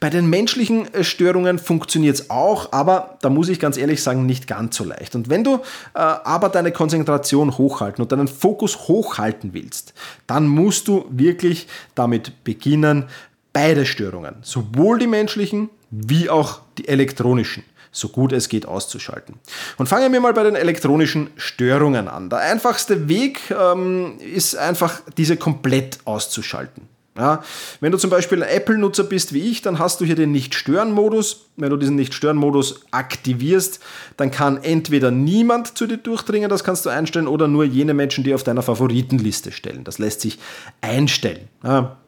Bei 0.00 0.10
den 0.10 0.28
menschlichen 0.28 0.92
äh, 0.92 1.04
Störungen 1.04 1.60
funktioniert 1.60 2.16
es 2.16 2.28
auch, 2.28 2.72
aber 2.72 3.18
da 3.22 3.30
muss 3.30 3.48
ich 3.48 3.60
ganz 3.60 3.76
ehrlich 3.76 4.02
sagen, 4.02 4.26
nicht 4.26 4.48
ganz 4.48 4.76
so 4.76 4.84
leicht. 4.84 5.14
Und 5.14 5.30
wenn 5.30 5.44
du 5.44 5.54
äh, 5.54 5.60
aber 5.94 6.48
deine 6.48 6.72
Konzentration 6.72 7.56
hochhalten 7.56 8.02
und 8.02 8.10
deinen 8.10 8.26
Fokus 8.26 8.88
hochhalten 8.88 9.54
willst, 9.54 9.94
dann 10.26 10.48
musst 10.48 10.88
du 10.88 11.06
wirklich 11.08 11.68
damit 11.94 12.42
beginnen, 12.42 13.04
beide 13.52 13.86
Störungen, 13.86 14.34
sowohl 14.42 14.98
die 14.98 15.06
menschlichen 15.06 15.70
wie 15.92 16.28
auch 16.28 16.62
die 16.76 16.88
elektronischen, 16.88 17.62
so 17.94 18.08
gut 18.08 18.32
es 18.32 18.48
geht 18.48 18.66
auszuschalten. 18.66 19.36
Und 19.78 19.86
fangen 19.86 20.12
wir 20.12 20.20
mal 20.20 20.34
bei 20.34 20.42
den 20.42 20.56
elektronischen 20.56 21.30
Störungen 21.36 22.08
an. 22.08 22.28
Der 22.28 22.40
einfachste 22.40 23.08
Weg 23.08 23.40
ähm, 23.50 24.18
ist 24.18 24.56
einfach, 24.56 25.00
diese 25.16 25.36
komplett 25.36 25.98
auszuschalten. 26.04 26.88
Ja, 27.16 27.44
wenn 27.78 27.92
du 27.92 27.98
zum 27.98 28.10
Beispiel 28.10 28.42
ein 28.42 28.48
Apple-Nutzer 28.48 29.04
bist 29.04 29.32
wie 29.32 29.48
ich, 29.48 29.62
dann 29.62 29.78
hast 29.78 30.00
du 30.00 30.04
hier 30.04 30.16
den 30.16 30.32
Nicht-Stören-Modus. 30.32 31.46
Wenn 31.56 31.70
du 31.70 31.76
diesen 31.76 31.94
Nicht-Stören-Modus 31.94 32.80
aktivierst, 32.90 33.78
dann 34.16 34.32
kann 34.32 34.64
entweder 34.64 35.12
niemand 35.12 35.78
zu 35.78 35.86
dir 35.86 35.98
durchdringen, 35.98 36.50
das 36.50 36.64
kannst 36.64 36.84
du 36.84 36.90
einstellen, 36.90 37.28
oder 37.28 37.46
nur 37.46 37.62
jene 37.64 37.94
Menschen, 37.94 38.24
die 38.24 38.34
auf 38.34 38.42
deiner 38.42 38.62
Favoritenliste 38.62 39.52
stellen. 39.52 39.84
Das 39.84 39.98
lässt 39.98 40.22
sich 40.22 40.40
einstellen. 40.80 41.46
Ja, 41.62 41.98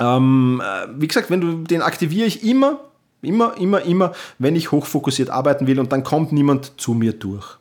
ähm, 0.00 0.60
äh, 0.64 0.88
wie 0.96 1.06
gesagt, 1.06 1.30
wenn 1.30 1.40
du 1.40 1.64
den 1.64 1.82
aktiviere 1.82 2.26
ich 2.26 2.42
immer, 2.44 2.80
immer, 3.22 3.56
immer, 3.56 3.82
immer, 3.82 4.12
wenn 4.38 4.56
ich 4.56 4.72
hochfokussiert 4.72 5.30
arbeiten 5.30 5.66
will 5.66 5.80
und 5.80 5.92
dann 5.92 6.04
kommt 6.04 6.32
niemand 6.32 6.80
zu 6.80 6.92
mir 6.94 7.12
durch. 7.12 7.58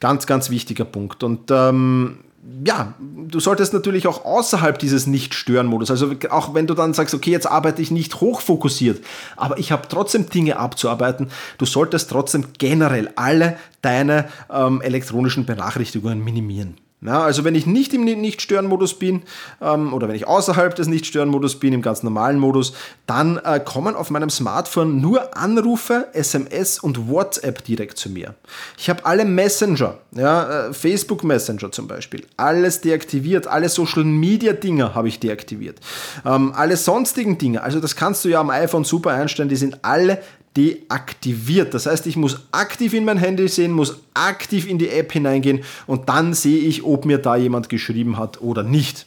Ganz, 0.00 0.26
ganz 0.26 0.50
wichtiger 0.50 0.84
Punkt. 0.84 1.22
Und 1.22 1.50
ähm, 1.50 2.18
ja, 2.64 2.94
du 2.98 3.38
solltest 3.38 3.72
natürlich 3.72 4.08
auch 4.08 4.24
außerhalb 4.24 4.78
dieses 4.78 5.06
Nicht-Stören-Modus, 5.06 5.90
also 5.90 6.12
auch 6.30 6.54
wenn 6.54 6.66
du 6.66 6.74
dann 6.74 6.92
sagst, 6.92 7.14
okay, 7.14 7.30
jetzt 7.30 7.46
arbeite 7.46 7.80
ich 7.80 7.92
nicht 7.92 8.20
hochfokussiert, 8.20 9.04
aber 9.36 9.58
ich 9.58 9.70
habe 9.70 9.86
trotzdem 9.88 10.28
Dinge 10.28 10.58
abzuarbeiten, 10.58 11.28
du 11.58 11.66
solltest 11.66 12.10
trotzdem 12.10 12.46
generell 12.58 13.10
alle 13.14 13.58
deine 13.80 14.28
ähm, 14.50 14.80
elektronischen 14.80 15.46
Benachrichtigungen 15.46 16.22
minimieren. 16.22 16.81
Ja, 17.04 17.22
also 17.22 17.42
wenn 17.42 17.56
ich 17.56 17.66
nicht 17.66 17.92
im 17.94 18.04
Nicht-Stören-Modus 18.04 18.96
bin 18.96 19.22
ähm, 19.60 19.92
oder 19.92 20.06
wenn 20.06 20.14
ich 20.14 20.28
außerhalb 20.28 20.72
des 20.76 20.86
Nicht-Stören-Modus 20.86 21.58
bin, 21.58 21.72
im 21.72 21.82
ganz 21.82 22.04
normalen 22.04 22.38
Modus, 22.38 22.74
dann 23.06 23.38
äh, 23.38 23.58
kommen 23.58 23.96
auf 23.96 24.10
meinem 24.10 24.30
Smartphone 24.30 25.00
nur 25.00 25.36
Anrufe, 25.36 26.06
SMS 26.12 26.78
und 26.78 27.08
WhatsApp 27.08 27.64
direkt 27.64 27.98
zu 27.98 28.08
mir. 28.08 28.34
Ich 28.78 28.88
habe 28.88 29.04
alle 29.04 29.24
Messenger, 29.24 29.98
ja, 30.12 30.68
äh, 30.68 30.72
Facebook 30.72 31.24
Messenger 31.24 31.72
zum 31.72 31.88
Beispiel, 31.88 32.24
alles 32.36 32.80
deaktiviert, 32.80 33.48
alle 33.48 33.68
Social-Media-Dinge 33.68 34.94
habe 34.94 35.08
ich 35.08 35.18
deaktiviert. 35.18 35.80
Ähm, 36.24 36.52
alle 36.54 36.76
sonstigen 36.76 37.36
Dinge, 37.36 37.64
also 37.64 37.80
das 37.80 37.96
kannst 37.96 38.24
du 38.24 38.28
ja 38.28 38.38
am 38.38 38.50
iPhone 38.50 38.84
super 38.84 39.10
einstellen, 39.10 39.48
die 39.48 39.56
sind 39.56 39.84
alle 39.84 40.22
deaktiviert. 40.56 41.74
Das 41.74 41.86
heißt, 41.86 42.06
ich 42.06 42.16
muss 42.16 42.46
aktiv 42.52 42.94
in 42.94 43.04
mein 43.04 43.18
Handy 43.18 43.48
sehen, 43.48 43.72
muss 43.72 44.00
aktiv 44.14 44.68
in 44.68 44.78
die 44.78 44.88
App 44.88 45.12
hineingehen 45.12 45.64
und 45.86 46.08
dann 46.08 46.34
sehe 46.34 46.58
ich, 46.58 46.84
ob 46.84 47.04
mir 47.04 47.18
da 47.18 47.36
jemand 47.36 47.68
geschrieben 47.68 48.18
hat 48.18 48.40
oder 48.42 48.62
nicht. 48.62 49.06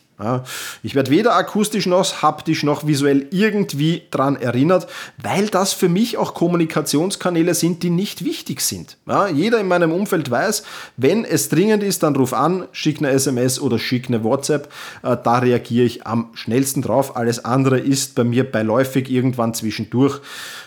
Ich 0.82 0.96
werde 0.96 1.12
weder 1.12 1.36
akustisch 1.36 1.88
noch 1.88 2.22
haptisch 2.22 2.64
noch 2.64 2.88
visuell 2.88 3.28
irgendwie 3.32 4.04
dran 4.12 4.38
erinnert, 4.38 4.88
weil 5.22 5.48
das 5.48 5.74
für 5.74 5.90
mich 5.90 6.18
auch 6.18 6.34
Kommunikationskanäle 6.34 7.54
sind, 7.54 7.84
die 7.84 7.90
nicht 7.90 8.24
wichtig 8.24 8.62
sind. 8.62 8.98
Ja, 9.08 9.28
jeder 9.28 9.60
in 9.60 9.68
meinem 9.68 9.92
Umfeld 9.92 10.32
weiß, 10.32 10.64
wenn 10.96 11.26
es 11.26 11.50
dringend 11.50 11.84
ist, 11.84 12.02
dann 12.04 12.16
ruf 12.16 12.34
an, 12.34 12.66
schick 12.72 13.00
eine 13.00 13.10
SMS 13.10 13.60
oder 13.60 13.78
schick 13.78 14.08
eine 14.08 14.24
WhatsApp. 14.24 14.72
Äh, 15.04 15.18
da 15.22 15.40
reagiere 15.40 15.86
ich 15.86 16.08
am 16.08 16.30
schnellsten 16.34 16.82
drauf. 16.82 17.18
Alles 17.18 17.44
andere 17.44 17.80
ist 17.80 18.16
bei 18.16 18.24
mir 18.24 18.50
beiläufig 18.50 19.10
irgendwann 19.10 19.54
zwischendurch. 19.54 20.22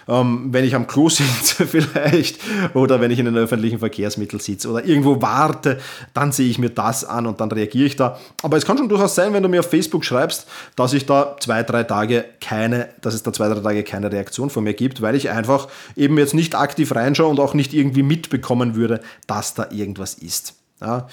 Ähm, 0.08 0.48
wenn 0.52 0.64
ich 0.64 0.74
am 0.74 0.86
Klo 0.86 1.08
sitze 1.08 1.66
vielleicht 1.66 2.38
oder 2.74 3.00
wenn 3.00 3.10
ich 3.10 3.18
in 3.18 3.26
den 3.26 3.36
öffentlichen 3.36 3.78
Verkehrsmitteln 3.78 4.40
sitze 4.40 4.70
oder 4.70 4.84
irgendwo 4.84 5.20
warte, 5.20 5.78
dann 6.14 6.32
sehe 6.32 6.48
ich 6.48 6.58
mir 6.58 6.70
das 6.70 7.04
an 7.04 7.26
und 7.26 7.40
dann 7.40 7.50
reagiere 7.50 7.86
ich 7.86 7.96
da. 7.96 8.18
Aber 8.42 8.56
es 8.56 8.64
kann 8.64 8.78
schon 8.78 8.88
durchaus 8.88 9.14
sein, 9.14 9.32
wenn 9.32 9.37
du 9.42 9.48
mir 9.48 9.60
auf 9.60 9.70
Facebook 9.70 10.04
schreibst, 10.04 10.46
dass 10.76 10.92
ich 10.92 11.06
da 11.06 11.36
zwei, 11.40 11.62
drei 11.62 11.84
Tage 11.84 12.24
keine, 12.40 12.88
dass 13.00 13.14
es 13.14 13.22
da 13.22 13.32
zwei, 13.32 13.48
drei 13.48 13.60
Tage 13.60 13.84
keine 13.84 14.10
Reaktion 14.10 14.50
von 14.50 14.64
mir 14.64 14.74
gibt, 14.74 15.02
weil 15.02 15.14
ich 15.14 15.30
einfach 15.30 15.68
eben 15.96 16.18
jetzt 16.18 16.34
nicht 16.34 16.54
aktiv 16.54 16.94
reinschaue 16.94 17.28
und 17.28 17.40
auch 17.40 17.54
nicht 17.54 17.74
irgendwie 17.74 18.02
mitbekommen 18.02 18.74
würde, 18.74 19.00
dass 19.26 19.54
da 19.54 19.68
irgendwas 19.70 20.14
ist. 20.14 20.57
Ja. 20.80 21.08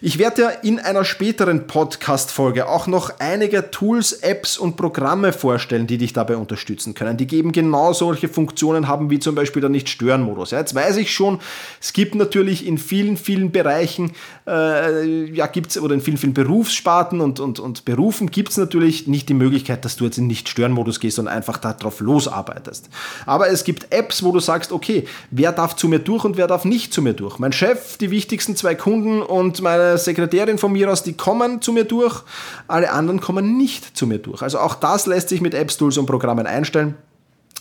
Ich 0.00 0.20
werde 0.20 0.42
ja 0.42 0.48
in 0.48 0.78
einer 0.78 1.04
späteren 1.04 1.66
Podcast-Folge 1.66 2.68
auch 2.68 2.86
noch 2.86 3.18
einige 3.18 3.72
Tools, 3.72 4.12
Apps 4.12 4.56
und 4.56 4.76
Programme 4.76 5.32
vorstellen, 5.32 5.88
die 5.88 5.98
dich 5.98 6.12
dabei 6.12 6.36
unterstützen 6.36 6.94
können. 6.94 7.16
Die 7.16 7.26
geben 7.26 7.50
genau 7.50 7.92
solche 7.92 8.28
Funktionen 8.28 8.86
haben 8.86 9.10
wie 9.10 9.18
zum 9.18 9.34
Beispiel 9.34 9.60
der 9.60 9.70
Nicht-Stören-Modus. 9.70 10.52
Ja, 10.52 10.60
jetzt 10.60 10.72
weiß 10.72 10.98
ich 10.98 11.12
schon, 11.12 11.40
es 11.80 11.92
gibt 11.92 12.14
natürlich 12.14 12.64
in 12.64 12.78
vielen, 12.78 13.16
vielen 13.16 13.50
Bereichen, 13.50 14.12
äh, 14.46 15.24
ja, 15.24 15.48
gibt's, 15.48 15.76
oder 15.78 15.94
in 15.94 16.00
vielen, 16.00 16.18
vielen 16.18 16.34
Berufssparten 16.34 17.20
und, 17.20 17.40
und, 17.40 17.58
und 17.58 17.84
Berufen 17.84 18.30
gibt 18.30 18.50
es 18.50 18.56
natürlich 18.56 19.08
nicht 19.08 19.28
die 19.28 19.34
Möglichkeit, 19.34 19.84
dass 19.84 19.96
du 19.96 20.04
jetzt 20.04 20.18
in 20.18 20.28
Nicht-Stören-Modus 20.28 21.00
gehst 21.00 21.18
und 21.18 21.26
einfach 21.26 21.58
darauf 21.58 21.98
losarbeitest. 21.98 22.88
Aber 23.26 23.48
es 23.48 23.64
gibt 23.64 23.92
Apps, 23.92 24.22
wo 24.22 24.30
du 24.30 24.38
sagst, 24.38 24.70
okay, 24.70 25.08
wer 25.32 25.50
darf 25.50 25.74
zu 25.74 25.88
mir 25.88 25.98
durch 25.98 26.24
und 26.24 26.36
wer 26.36 26.46
darf 26.46 26.64
nicht 26.64 26.92
zu 26.92 27.02
mir 27.02 27.14
durch? 27.14 27.40
Mein 27.40 27.52
Chef, 27.52 27.96
die 27.96 28.12
wichtigsten 28.12 28.54
zwei 28.54 28.76
Kunden, 28.76 29.07
Kunden 29.08 29.22
und 29.22 29.60
meine 29.62 29.98
Sekretärin 29.98 30.58
von 30.58 30.72
mir 30.72 30.90
aus, 30.90 31.02
die 31.02 31.14
kommen 31.14 31.62
zu 31.62 31.72
mir 31.72 31.84
durch, 31.84 32.22
alle 32.66 32.90
anderen 32.90 33.20
kommen 33.20 33.56
nicht 33.56 33.96
zu 33.96 34.06
mir 34.06 34.18
durch. 34.18 34.42
Also 34.42 34.58
auch 34.58 34.74
das 34.74 35.06
lässt 35.06 35.28
sich 35.28 35.40
mit 35.40 35.54
Apps, 35.54 35.76
Tools 35.76 35.98
und 35.98 36.06
Programmen 36.06 36.46
einstellen. 36.46 36.94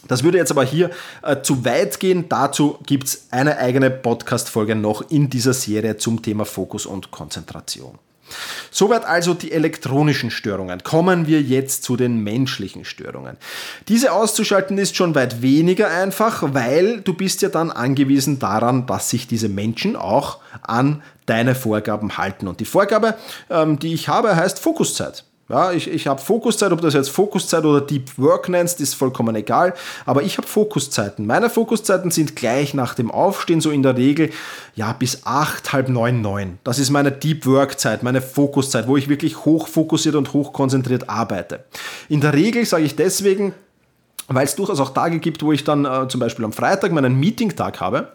Das 0.07 0.23
würde 0.23 0.37
jetzt 0.37 0.51
aber 0.51 0.63
hier 0.63 0.91
äh, 1.23 1.41
zu 1.41 1.65
weit 1.65 1.99
gehen. 1.99 2.25
Dazu 2.29 2.77
gibt 2.85 3.07
es 3.07 3.27
eine 3.31 3.57
eigene 3.57 3.89
Podcast-Folge 3.89 4.75
noch 4.75 5.09
in 5.09 5.29
dieser 5.29 5.53
Serie 5.53 5.97
zum 5.97 6.21
Thema 6.21 6.45
Fokus 6.45 6.85
und 6.85 7.11
Konzentration. 7.11 7.97
Soweit 8.71 9.05
also 9.05 9.33
die 9.33 9.51
elektronischen 9.51 10.31
Störungen. 10.31 10.83
Kommen 10.83 11.27
wir 11.27 11.41
jetzt 11.41 11.83
zu 11.83 11.95
den 11.95 12.23
menschlichen 12.23 12.85
Störungen. 12.85 13.37
Diese 13.87 14.11
auszuschalten 14.11 14.77
ist 14.77 14.95
schon 14.95 15.15
weit 15.15 15.41
weniger 15.41 15.89
einfach, 15.89 16.43
weil 16.53 17.01
du 17.01 17.13
bist 17.13 17.41
ja 17.41 17.49
dann 17.49 17.71
angewiesen 17.71 18.39
daran, 18.39 18.85
dass 18.85 19.09
sich 19.09 19.27
diese 19.27 19.49
Menschen 19.49 19.95
auch 19.95 20.39
an 20.61 21.01
deine 21.25 21.55
Vorgaben 21.55 22.17
halten. 22.17 22.47
Und 22.47 22.59
die 22.59 22.65
Vorgabe, 22.65 23.15
ähm, 23.49 23.79
die 23.79 23.93
ich 23.93 24.07
habe, 24.07 24.35
heißt 24.35 24.59
Fokuszeit. 24.59 25.23
Ja, 25.49 25.71
ich, 25.71 25.89
ich 25.89 26.07
habe 26.07 26.21
Fokuszeit, 26.21 26.73
ob 26.73 26.81
das 26.81 26.93
jetzt 26.93 27.09
Fokuszeit 27.09 27.63
oder 27.63 27.79
Deep 27.79 28.17
Work 28.17 28.49
nennst, 28.49 28.81
ist 28.81 28.95
vollkommen 28.95 29.33
egal. 29.35 29.73
Aber 30.05 30.23
ich 30.23 30.37
habe 30.37 30.45
Fokuszeiten. 30.45 31.25
Meine 31.25 31.49
Fokuszeiten 31.49 32.11
sind 32.11 32.35
gleich 32.35 32.73
nach 32.73 32.95
dem 32.95 33.09
Aufstehen, 33.09 33.61
so 33.61 33.71
in 33.71 33.81
der 33.81 33.95
Regel, 33.95 34.31
ja, 34.75 34.91
bis 34.91 35.21
acht, 35.23 35.71
halb 35.71 35.87
neun, 35.87 36.21
neun. 36.21 36.59
Das 36.65 36.79
ist 36.79 36.89
meine 36.89 37.13
Deep 37.13 37.45
Work 37.45 37.79
Zeit, 37.79 38.03
meine 38.03 38.21
Fokuszeit, 38.21 38.89
wo 38.89 38.97
ich 38.97 39.07
wirklich 39.07 39.45
hochfokussiert 39.45 40.15
und 40.15 40.33
hochkonzentriert 40.33 41.09
arbeite. 41.09 41.63
In 42.09 42.19
der 42.19 42.33
Regel 42.33 42.65
sage 42.65 42.83
ich 42.83 42.97
deswegen, 42.97 43.53
weil 44.27 44.45
es 44.45 44.55
durchaus 44.55 44.79
auch 44.79 44.89
Tage 44.89 45.19
gibt, 45.19 45.41
wo 45.41 45.51
ich 45.51 45.63
dann 45.63 45.85
äh, 45.85 46.07
zum 46.07 46.19
Beispiel 46.19 46.43
am 46.45 46.51
Freitag 46.51 46.91
meinen 46.91 47.19
Meeting-Tag 47.19 47.79
habe. 47.79 48.09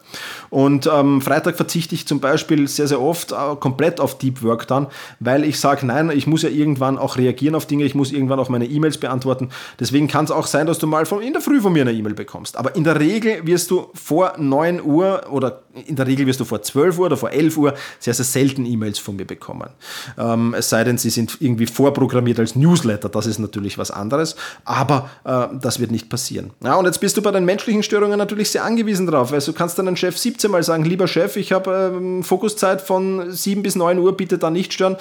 Und 0.49 0.87
am 0.87 1.15
ähm, 1.15 1.21
Freitag 1.21 1.55
verzichte 1.55 1.95
ich 1.95 2.07
zum 2.07 2.19
Beispiel 2.19 2.67
sehr, 2.67 2.87
sehr 2.87 3.01
oft 3.01 3.31
äh, 3.31 3.35
komplett 3.59 3.99
auf 3.99 4.17
Deep 4.17 4.43
Work 4.43 4.67
dann, 4.67 4.87
weil 5.19 5.43
ich 5.43 5.59
sage, 5.59 5.85
nein, 5.85 6.11
ich 6.11 6.27
muss 6.27 6.43
ja 6.43 6.49
irgendwann 6.49 6.97
auch 6.97 7.17
reagieren 7.17 7.55
auf 7.55 7.65
Dinge, 7.65 7.83
ich 7.85 7.95
muss 7.95 8.11
irgendwann 8.11 8.39
auch 8.39 8.49
meine 8.49 8.65
E-Mails 8.65 8.99
beantworten. 8.99 9.49
Deswegen 9.79 10.07
kann 10.07 10.25
es 10.25 10.31
auch 10.31 10.45
sein, 10.45 10.67
dass 10.67 10.77
du 10.79 10.87
mal 10.87 11.05
von, 11.05 11.21
in 11.21 11.33
der 11.33 11.41
Früh 11.41 11.61
von 11.61 11.73
mir 11.73 11.81
eine 11.81 11.93
E-Mail 11.93 12.13
bekommst. 12.13 12.57
Aber 12.57 12.75
in 12.75 12.83
der 12.83 12.99
Regel 12.99 13.45
wirst 13.47 13.71
du 13.71 13.89
vor 13.93 14.33
9 14.37 14.83
Uhr 14.83 15.23
oder 15.31 15.63
in 15.87 15.95
der 15.95 16.05
Regel 16.05 16.27
wirst 16.27 16.39
du 16.39 16.45
vor 16.45 16.61
12 16.61 16.99
Uhr 16.99 17.05
oder 17.07 17.17
vor 17.17 17.31
11 17.31 17.57
Uhr 17.57 17.73
sehr, 17.99 18.13
sehr 18.13 18.25
selten 18.25 18.65
E-Mails 18.65 18.99
von 18.99 19.15
mir 19.15 19.25
bekommen. 19.25 19.69
Ähm, 20.17 20.53
es 20.55 20.69
sei 20.69 20.83
denn, 20.83 20.99
sie 20.99 21.09
sind 21.09 21.37
irgendwie 21.39 21.65
vorprogrammiert 21.65 22.39
als 22.39 22.55
Newsletter, 22.55 23.09
das 23.09 23.25
ist 23.25 23.39
natürlich 23.39 23.77
was 23.77 23.89
anderes, 23.89 24.35
aber 24.65 25.09
äh, 25.23 25.47
das 25.59 25.79
wird 25.79 25.91
nicht 25.91 26.02
nicht 26.03 26.09
passieren. 26.09 26.51
Ja, 26.63 26.75
und 26.75 26.85
jetzt 26.85 26.99
bist 26.99 27.17
du 27.17 27.21
bei 27.21 27.31
den 27.31 27.45
menschlichen 27.45 27.83
Störungen 27.83 28.17
natürlich 28.17 28.51
sehr 28.51 28.63
angewiesen 28.63 29.07
drauf, 29.07 29.31
weil 29.31 29.39
du 29.39 29.53
kannst 29.53 29.79
deinen 29.79 29.95
Chef 29.95 30.17
17 30.17 30.51
Mal 30.51 30.63
sagen, 30.63 30.83
lieber 30.83 31.07
Chef, 31.07 31.35
ich 31.37 31.51
habe 31.51 31.93
ähm, 31.95 32.23
Fokuszeit 32.23 32.81
von 32.81 33.31
7 33.31 33.63
bis 33.63 33.75
9 33.75 33.97
Uhr, 33.99 34.15
bitte 34.15 34.37
da 34.37 34.49
nicht 34.49 34.73
stören. 34.73 34.97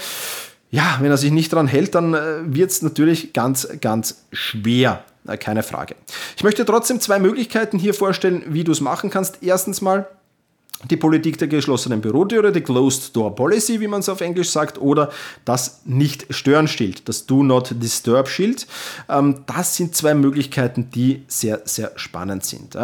Ja, 0.71 0.99
wenn 1.01 1.11
er 1.11 1.19
sich 1.19 1.33
nicht 1.33 1.53
daran 1.53 1.67
hält, 1.67 1.95
dann 1.95 2.15
äh, 2.15 2.21
wird 2.45 2.71
es 2.71 2.83
natürlich 2.83 3.33
ganz, 3.33 3.69
ganz 3.81 4.25
schwer. 4.33 5.05
Äh, 5.27 5.37
keine 5.37 5.63
Frage. 5.63 5.97
Ich 6.37 6.45
möchte 6.45 6.65
trotzdem 6.65 7.01
zwei 7.01 7.19
Möglichkeiten 7.19 7.79
hier 7.79 7.95
vorstellen, 7.95 8.43
wie 8.49 8.65
du 8.65 8.73
es 8.73 8.81
machen 8.81 9.11
kannst. 9.11 9.43
Erstens 9.43 9.83
mal, 9.83 10.09
die 10.91 10.97
Politik 10.97 11.39
der 11.39 11.49
geschlossenen 11.49 12.01
Bürotüre, 12.01 12.53
die 12.53 12.61
Closed 12.61 13.15
Door 13.15 13.37
Policy, 13.37 13.81
wie 13.81 13.89
man 13.89 14.01
es 14.01 14.09
auf 14.09 14.21
Englisch 14.21 14.51
sagt, 14.51 14.81
oder 14.81 15.11
das 15.45 15.83
Nicht-Stören-Schild, 15.85 17.09
das 17.09 17.27
Do 17.27 17.43
Not 17.43 17.75
Disturb-Schild. 17.81 18.67
Ähm, 19.09 19.45
das 19.47 19.77
sind 19.77 19.95
zwei 19.95 20.15
Möglichkeiten, 20.15 20.91
die 20.95 21.25
sehr, 21.29 21.61
sehr 21.65 21.93
spannend 21.97 22.45
sind. 22.45 22.77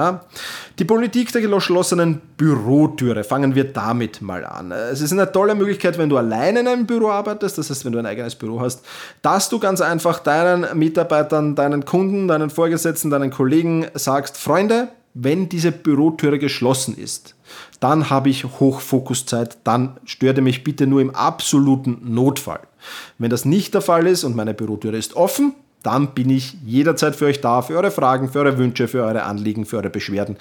Die 0.78 0.84
Politik 0.84 1.32
der 1.32 1.42
geschlossenen 1.42 2.20
Bürotüre, 2.36 3.24
fangen 3.24 3.54
wir 3.54 3.64
damit 3.64 4.22
mal 4.22 4.44
an. 4.44 4.70
Es 4.70 5.00
ist 5.00 5.12
eine 5.12 5.30
tolle 5.30 5.54
Möglichkeit, 5.54 5.98
wenn 5.98 6.08
du 6.08 6.16
alleine 6.16 6.60
in 6.60 6.68
einem 6.68 6.86
Büro 6.86 7.08
arbeitest, 7.08 7.58
das 7.58 7.70
heißt, 7.70 7.84
wenn 7.84 7.92
du 7.92 7.98
ein 7.98 8.06
eigenes 8.06 8.34
Büro 8.34 8.60
hast, 8.60 8.84
dass 9.22 9.48
du 9.48 9.58
ganz 9.58 9.80
einfach 9.80 10.20
deinen 10.20 10.78
Mitarbeitern, 10.78 11.54
deinen 11.54 11.84
Kunden, 11.84 12.28
deinen 12.28 12.50
Vorgesetzten, 12.50 13.10
deinen 13.10 13.30
Kollegen 13.30 13.86
sagst, 13.94 14.36
Freunde, 14.36 14.88
wenn 15.20 15.48
diese 15.48 15.72
Bürotüre 15.72 16.38
geschlossen 16.38 16.96
ist, 16.96 17.34
dann 17.80 18.08
habe 18.08 18.30
ich 18.30 18.44
Hochfokuszeit, 18.44 19.58
dann 19.64 19.98
störe 20.04 20.42
mich 20.42 20.62
bitte 20.62 20.86
nur 20.86 21.00
im 21.00 21.14
absoluten 21.14 21.98
Notfall. 22.04 22.60
Wenn 23.18 23.30
das 23.30 23.44
nicht 23.44 23.74
der 23.74 23.80
Fall 23.80 24.06
ist 24.06 24.22
und 24.22 24.36
meine 24.36 24.54
Bürotüre 24.54 24.96
ist 24.96 25.16
offen, 25.16 25.54
dann 25.82 26.14
bin 26.14 26.30
ich 26.30 26.56
jederzeit 26.64 27.16
für 27.16 27.26
euch 27.26 27.40
da, 27.40 27.62
für 27.62 27.76
eure 27.76 27.90
Fragen, 27.90 28.30
für 28.30 28.40
eure 28.40 28.58
Wünsche, 28.58 28.86
für 28.86 29.02
eure 29.04 29.24
Anliegen, 29.24 29.64
für 29.64 29.78
eure 29.78 29.90
Beschwerden, 29.90 30.36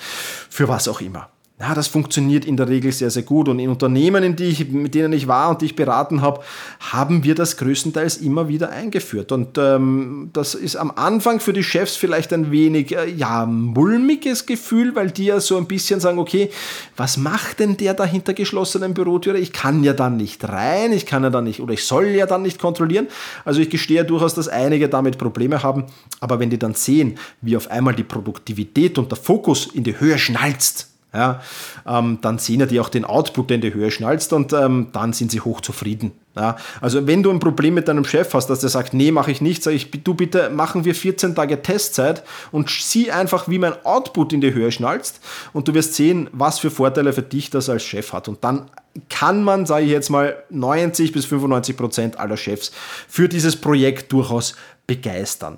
für 0.50 0.68
was 0.68 0.88
auch 0.88 1.02
immer. 1.02 1.30
Ja, 1.60 1.74
das 1.74 1.88
funktioniert 1.88 2.46
in 2.46 2.56
der 2.56 2.70
Regel 2.70 2.92
sehr, 2.92 3.10
sehr 3.10 3.24
gut. 3.24 3.50
Und 3.50 3.58
in 3.58 3.72
Unternehmen, 3.72 4.36
die 4.36 4.44
ich, 4.44 4.70
mit 4.70 4.94
denen 4.94 5.12
ich 5.12 5.28
war 5.28 5.50
und 5.50 5.62
die 5.62 5.66
ich 5.66 5.76
beraten 5.76 6.22
habe, 6.22 6.42
haben 6.80 7.24
wir 7.24 7.34
das 7.34 7.58
größtenteils 7.58 8.18
immer 8.18 8.48
wieder 8.48 8.70
eingeführt. 8.70 9.32
Und 9.32 9.58
ähm, 9.58 10.30
das 10.34 10.54
ist 10.54 10.76
am 10.76 10.92
Anfang 10.92 11.40
für 11.40 11.54
die 11.54 11.64
Chefs 11.64 11.96
vielleicht 11.96 12.32
ein 12.32 12.52
wenig, 12.52 12.96
äh, 12.96 13.10
ja, 13.10 13.48
mulmiges 13.48 14.46
Gefühl, 14.46 14.96
weil 14.96 15.10
die 15.10 15.26
ja 15.26 15.40
so 15.40 15.58
ein 15.58 15.66
bisschen 15.66 16.00
sagen, 16.00 16.20
okay, 16.20 16.52
was 16.96 17.18
macht 17.18 17.60
denn 17.60 17.76
der 17.76 17.96
da 17.96 18.06
hinter 18.06 18.36
geschlossenen 18.36 18.94
Bürotüre? 18.94 19.40
Ich 19.40 19.52
kann 19.52 19.84
ja 19.84 19.94
dann 19.94 20.16
nicht 20.16 20.48
rein, 20.48 20.94
ich 20.94 21.08
kann 21.08 21.24
ja 21.24 21.32
dann 21.32 21.46
nicht, 21.46 21.60
oder 21.60 21.74
ich 21.74 21.86
soll 21.86 22.06
ja 22.10 22.28
dann 22.28 22.44
nicht 22.44 22.60
kontrollieren. 22.60 23.08
Also 23.46 23.62
ich 23.62 23.72
gestehe 23.72 24.06
durchaus, 24.06 24.36
dass 24.36 24.48
einige 24.48 24.90
damit 24.90 25.18
Probleme 25.18 25.64
haben. 25.64 25.86
Aber 26.20 26.40
wenn 26.40 26.52
die 26.52 26.60
dann 26.60 26.76
sehen, 26.76 27.18
wie 27.42 27.58
auf 27.58 27.72
einmal 27.72 27.96
die 27.96 28.04
Produktivität 28.04 29.00
und 29.00 29.12
der 29.12 29.18
Fokus 29.18 29.66
in 29.74 29.84
die 29.84 30.00
Höhe 30.00 30.20
schnalzt, 30.20 30.94
ja, 31.18 31.42
ähm, 31.88 32.20
dann 32.22 32.38
sehen 32.38 32.60
ja 32.60 32.68
die 32.68 32.80
auch 32.80 32.90
den 32.90 33.04
Output, 33.04 33.50
der 33.50 33.56
in 33.56 33.62
die 33.62 33.74
Höhe 33.74 33.90
schnallst 33.90 34.34
und 34.34 34.54
ähm, 34.54 34.90
dann 34.94 35.14
sind 35.14 35.32
sie 35.32 35.42
hochzufrieden. 35.42 36.12
Ja, 36.36 36.58
also 36.80 37.08
wenn 37.08 37.24
du 37.24 37.32
ein 37.32 37.40
Problem 37.40 37.74
mit 37.74 37.88
deinem 37.88 38.06
Chef 38.06 38.32
hast, 38.36 38.48
dass 38.52 38.60
der 38.60 38.70
sagt, 38.70 38.94
nee, 38.94 39.12
mache 39.12 39.32
ich 39.32 39.42
nicht, 39.42 39.64
sage 39.64 39.76
ich, 39.76 39.90
du 39.90 40.14
bitte, 40.14 40.52
machen 40.52 40.86
wir 40.86 40.94
14 40.94 41.34
Tage 41.34 41.60
Testzeit 41.64 42.24
und 42.52 42.70
sieh 42.70 43.10
einfach, 43.10 43.48
wie 43.48 43.58
mein 43.58 43.74
Output 43.84 44.34
in 44.34 44.42
die 44.42 44.54
Höhe 44.54 44.72
schnallst 44.72 45.20
und 45.54 45.68
du 45.68 45.74
wirst 45.74 45.96
sehen, 45.96 46.30
was 46.34 46.60
für 46.60 46.70
Vorteile 46.70 47.12
für 47.14 47.24
dich 47.24 47.50
das 47.50 47.68
als 47.68 47.82
Chef 47.82 48.14
hat. 48.14 48.28
Und 48.28 48.44
dann 48.44 48.70
kann 49.10 49.44
man, 49.44 49.66
sage 49.66 49.86
ich 49.86 49.92
jetzt 49.92 50.10
mal, 50.12 50.44
90 50.52 51.12
bis 51.12 51.26
95 51.26 51.76
Prozent 51.76 52.20
aller 52.20 52.38
Chefs 52.38 52.72
für 53.08 53.28
dieses 53.28 53.56
Projekt 53.56 54.12
durchaus 54.12 54.56
begeistern. 54.86 55.58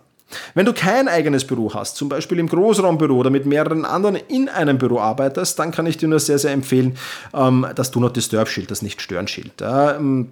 Wenn 0.53 0.65
du 0.65 0.73
kein 0.73 1.07
eigenes 1.07 1.45
Büro 1.45 1.73
hast, 1.73 1.95
zum 1.95 2.09
Beispiel 2.09 2.39
im 2.39 2.47
Großraumbüro 2.47 3.15
oder 3.15 3.29
mit 3.29 3.45
mehreren 3.45 3.85
anderen 3.85 4.15
in 4.15 4.49
einem 4.49 4.77
Büro 4.77 4.99
arbeitest, 4.99 5.57
dann 5.59 5.71
kann 5.71 5.85
ich 5.85 5.97
dir 5.97 6.07
nur 6.07 6.19
sehr, 6.19 6.39
sehr 6.39 6.51
empfehlen, 6.51 6.97
ähm, 7.33 7.65
das 7.75 7.91
Do 7.91 7.99
Not 7.99 8.15
Disturb 8.15 8.47
Schild, 8.47 8.71
das 8.71 8.81
Nicht-Stören-Schild. 8.81 9.53
Ähm, 9.61 10.29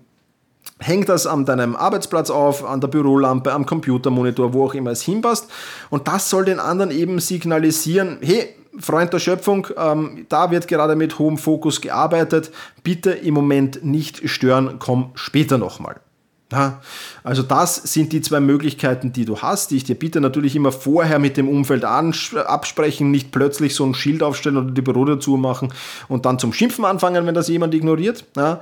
Häng 0.79 1.05
das 1.05 1.25
an 1.25 1.45
deinem 1.45 1.75
Arbeitsplatz 1.75 2.29
auf, 2.29 2.63
an 2.63 2.81
der 2.81 2.87
Bürolampe, 2.87 3.51
am 3.51 3.65
Computermonitor, 3.65 4.53
wo 4.53 4.65
auch 4.65 4.75
immer 4.75 4.91
es 4.91 5.01
hinpasst. 5.01 5.49
Und 5.89 6.07
das 6.07 6.29
soll 6.29 6.45
den 6.45 6.59
anderen 6.59 6.91
eben 6.91 7.19
signalisieren, 7.19 8.19
hey, 8.21 8.53
Freund 8.79 9.11
der 9.11 9.17
Schöpfung, 9.17 9.67
ähm, 9.75 10.27
da 10.29 10.51
wird 10.51 10.67
gerade 10.67 10.95
mit 10.95 11.17
hohem 11.17 11.39
Fokus 11.39 11.81
gearbeitet. 11.81 12.51
Bitte 12.83 13.09
im 13.11 13.33
Moment 13.33 13.83
nicht 13.83 14.29
stören, 14.29 14.75
komm 14.77 15.11
später 15.15 15.57
nochmal. 15.57 15.99
Ja, 16.49 16.81
also 17.25 17.43
das 17.43 17.75
sind 17.75 18.13
die 18.13 18.21
zwei 18.21 18.39
Möglichkeiten, 18.39 19.11
die 19.11 19.25
du 19.25 19.39
hast, 19.39 19.71
die 19.71 19.75
ich 19.75 19.83
dir 19.83 19.95
bitte 19.95 20.21
natürlich 20.21 20.55
immer 20.55 20.71
vorher 20.71 21.19
mit 21.19 21.35
dem 21.35 21.49
Umfeld 21.49 21.83
absprechen, 21.83 23.11
nicht 23.11 23.31
plötzlich 23.33 23.75
so 23.75 23.85
ein 23.85 23.93
Schild 23.93 24.23
aufstellen 24.23 24.55
oder 24.55 24.71
die 24.71 24.81
Büro 24.81 25.03
dazu 25.03 25.35
machen 25.35 25.73
und 26.07 26.25
dann 26.25 26.39
zum 26.39 26.53
Schimpfen 26.53 26.85
anfangen, 26.85 27.25
wenn 27.25 27.35
das 27.35 27.49
jemand 27.49 27.73
ignoriert. 27.73 28.23
Ja. 28.37 28.61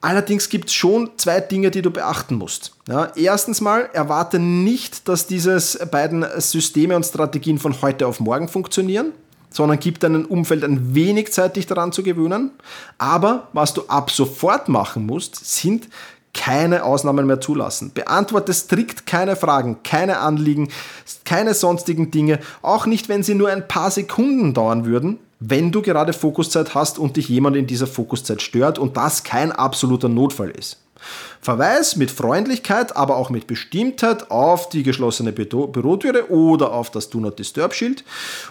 Allerdings 0.00 0.48
gibt 0.48 0.68
es 0.68 0.74
schon 0.74 1.10
zwei 1.16 1.40
Dinge, 1.40 1.72
die 1.72 1.82
du 1.82 1.90
beachten 1.90 2.36
musst. 2.36 2.76
Ja, 2.86 3.10
erstens 3.16 3.60
mal, 3.60 3.88
erwarte 3.92 4.38
nicht, 4.38 5.08
dass 5.08 5.26
diese 5.26 5.58
beiden 5.86 6.24
Systeme 6.36 6.94
und 6.94 7.04
Strategien 7.04 7.58
von 7.58 7.74
heute 7.82 8.06
auf 8.06 8.20
morgen 8.20 8.46
funktionieren 8.46 9.12
sondern 9.54 9.78
gib 9.78 10.00
deinem 10.00 10.24
Umfeld 10.26 10.64
ein 10.64 10.96
wenig 10.96 11.32
Zeit, 11.32 11.54
dich 11.54 11.66
daran 11.66 11.92
zu 11.92 12.02
gewöhnen. 12.02 12.50
Aber 12.98 13.48
was 13.52 13.72
du 13.72 13.82
ab 13.86 14.10
sofort 14.10 14.68
machen 14.68 15.06
musst, 15.06 15.36
sind 15.44 15.88
keine 16.34 16.84
Ausnahmen 16.84 17.26
mehr 17.26 17.40
zulassen. 17.40 17.92
Beantworte 17.94 18.52
strikt 18.52 19.06
keine 19.06 19.36
Fragen, 19.36 19.78
keine 19.82 20.18
Anliegen, 20.18 20.68
keine 21.24 21.54
sonstigen 21.54 22.10
Dinge, 22.10 22.40
auch 22.60 22.86
nicht, 22.86 23.08
wenn 23.08 23.22
sie 23.22 23.34
nur 23.34 23.48
ein 23.48 23.66
paar 23.66 23.90
Sekunden 23.90 24.52
dauern 24.52 24.84
würden, 24.84 25.18
wenn 25.40 25.72
du 25.72 25.80
gerade 25.82 26.12
Fokuszeit 26.12 26.74
hast 26.74 26.98
und 26.98 27.16
dich 27.16 27.28
jemand 27.28 27.56
in 27.56 27.66
dieser 27.66 27.86
Fokuszeit 27.86 28.42
stört 28.42 28.78
und 28.78 28.96
das 28.96 29.24
kein 29.24 29.52
absoluter 29.52 30.08
Notfall 30.08 30.50
ist. 30.50 30.78
Verweis 31.40 31.96
mit 31.96 32.10
Freundlichkeit, 32.10 32.96
aber 32.96 33.16
auch 33.16 33.30
mit 33.30 33.46
Bestimmtheit 33.46 34.30
auf 34.30 34.70
die 34.70 34.82
geschlossene 34.82 35.32
Bürotüre 35.32 36.30
oder 36.30 36.72
auf 36.72 36.90
das 36.90 37.10
Do 37.10 37.20
Not 37.20 37.38
Disturb 37.38 37.74
Schild 37.74 38.04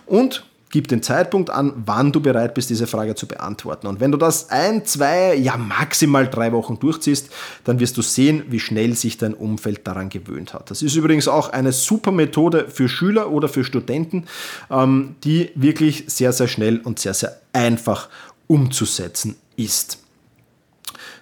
und 0.05 0.45
Gib 0.73 0.87
den 0.87 1.03
Zeitpunkt 1.03 1.51
an, 1.51 1.71
wann 1.85 2.11
du 2.11 2.19
bereit 2.19 2.55
bist, 2.55 2.71
diese 2.71 2.87
Frage 2.87 3.13
zu 3.13 3.27
beantworten. 3.27 3.85
Und 3.85 3.99
wenn 3.99 4.11
du 4.11 4.17
das 4.17 4.49
ein, 4.49 4.87
zwei, 4.87 5.35
ja 5.35 5.55
maximal 5.55 6.27
drei 6.27 6.51
Wochen 6.51 6.79
durchziehst, 6.79 7.29
dann 7.63 7.79
wirst 7.79 7.95
du 7.95 8.01
sehen, 8.01 8.45
wie 8.47 8.59
schnell 8.59 8.95
sich 8.95 9.19
dein 9.19 9.35
Umfeld 9.35 9.85
daran 9.85 10.09
gewöhnt 10.09 10.55
hat. 10.55 10.71
Das 10.71 10.81
ist 10.81 10.95
übrigens 10.95 11.27
auch 11.27 11.49
eine 11.49 11.73
super 11.73 12.11
Methode 12.11 12.69
für 12.69 12.89
Schüler 12.89 13.29
oder 13.29 13.49
für 13.49 13.63
Studenten, 13.63 14.25
ähm, 14.71 15.15
die 15.23 15.51
wirklich 15.53 16.05
sehr, 16.07 16.33
sehr 16.33 16.47
schnell 16.47 16.79
und 16.79 16.97
sehr, 16.97 17.13
sehr 17.13 17.39
einfach 17.53 18.09
umzusetzen 18.47 19.35
ist. 19.55 19.99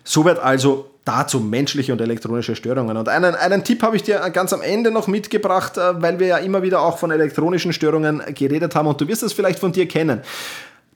Soweit 0.06 0.40
also 0.40 0.91
dazu 1.06 1.40
menschliche 1.40 1.92
und 1.92 2.02
elektronische 2.02 2.56
Störungen. 2.56 2.96
Und 2.96 3.10
einen, 3.10 3.36
einen 3.36 3.64
Tipp 3.64 3.82
habe 3.82 3.96
ich 3.96 4.04
dir 4.04 4.20
ganz 4.32 4.54
am 4.54 4.62
Ende 4.62 4.92
noch 4.92 5.08
mitgebracht, 5.08 5.78
äh, 5.78 6.02
weil 6.02 6.20
wir 6.20 6.28
ja 6.28 6.38
immer 6.38 6.62
wieder 6.62 6.82
auch 6.82 6.98
von 6.98 7.12
elektronischen 7.12 7.74
Störungen 7.74 8.22
geredet 8.36 8.76
haben 8.76 8.88
und 8.88 9.02
du 9.02 9.08
wirst 9.08 9.24
es 9.24 9.34
vielleicht 9.34 9.60
von 9.60 9.72
dir 9.72 9.88
kennen. 9.88 10.22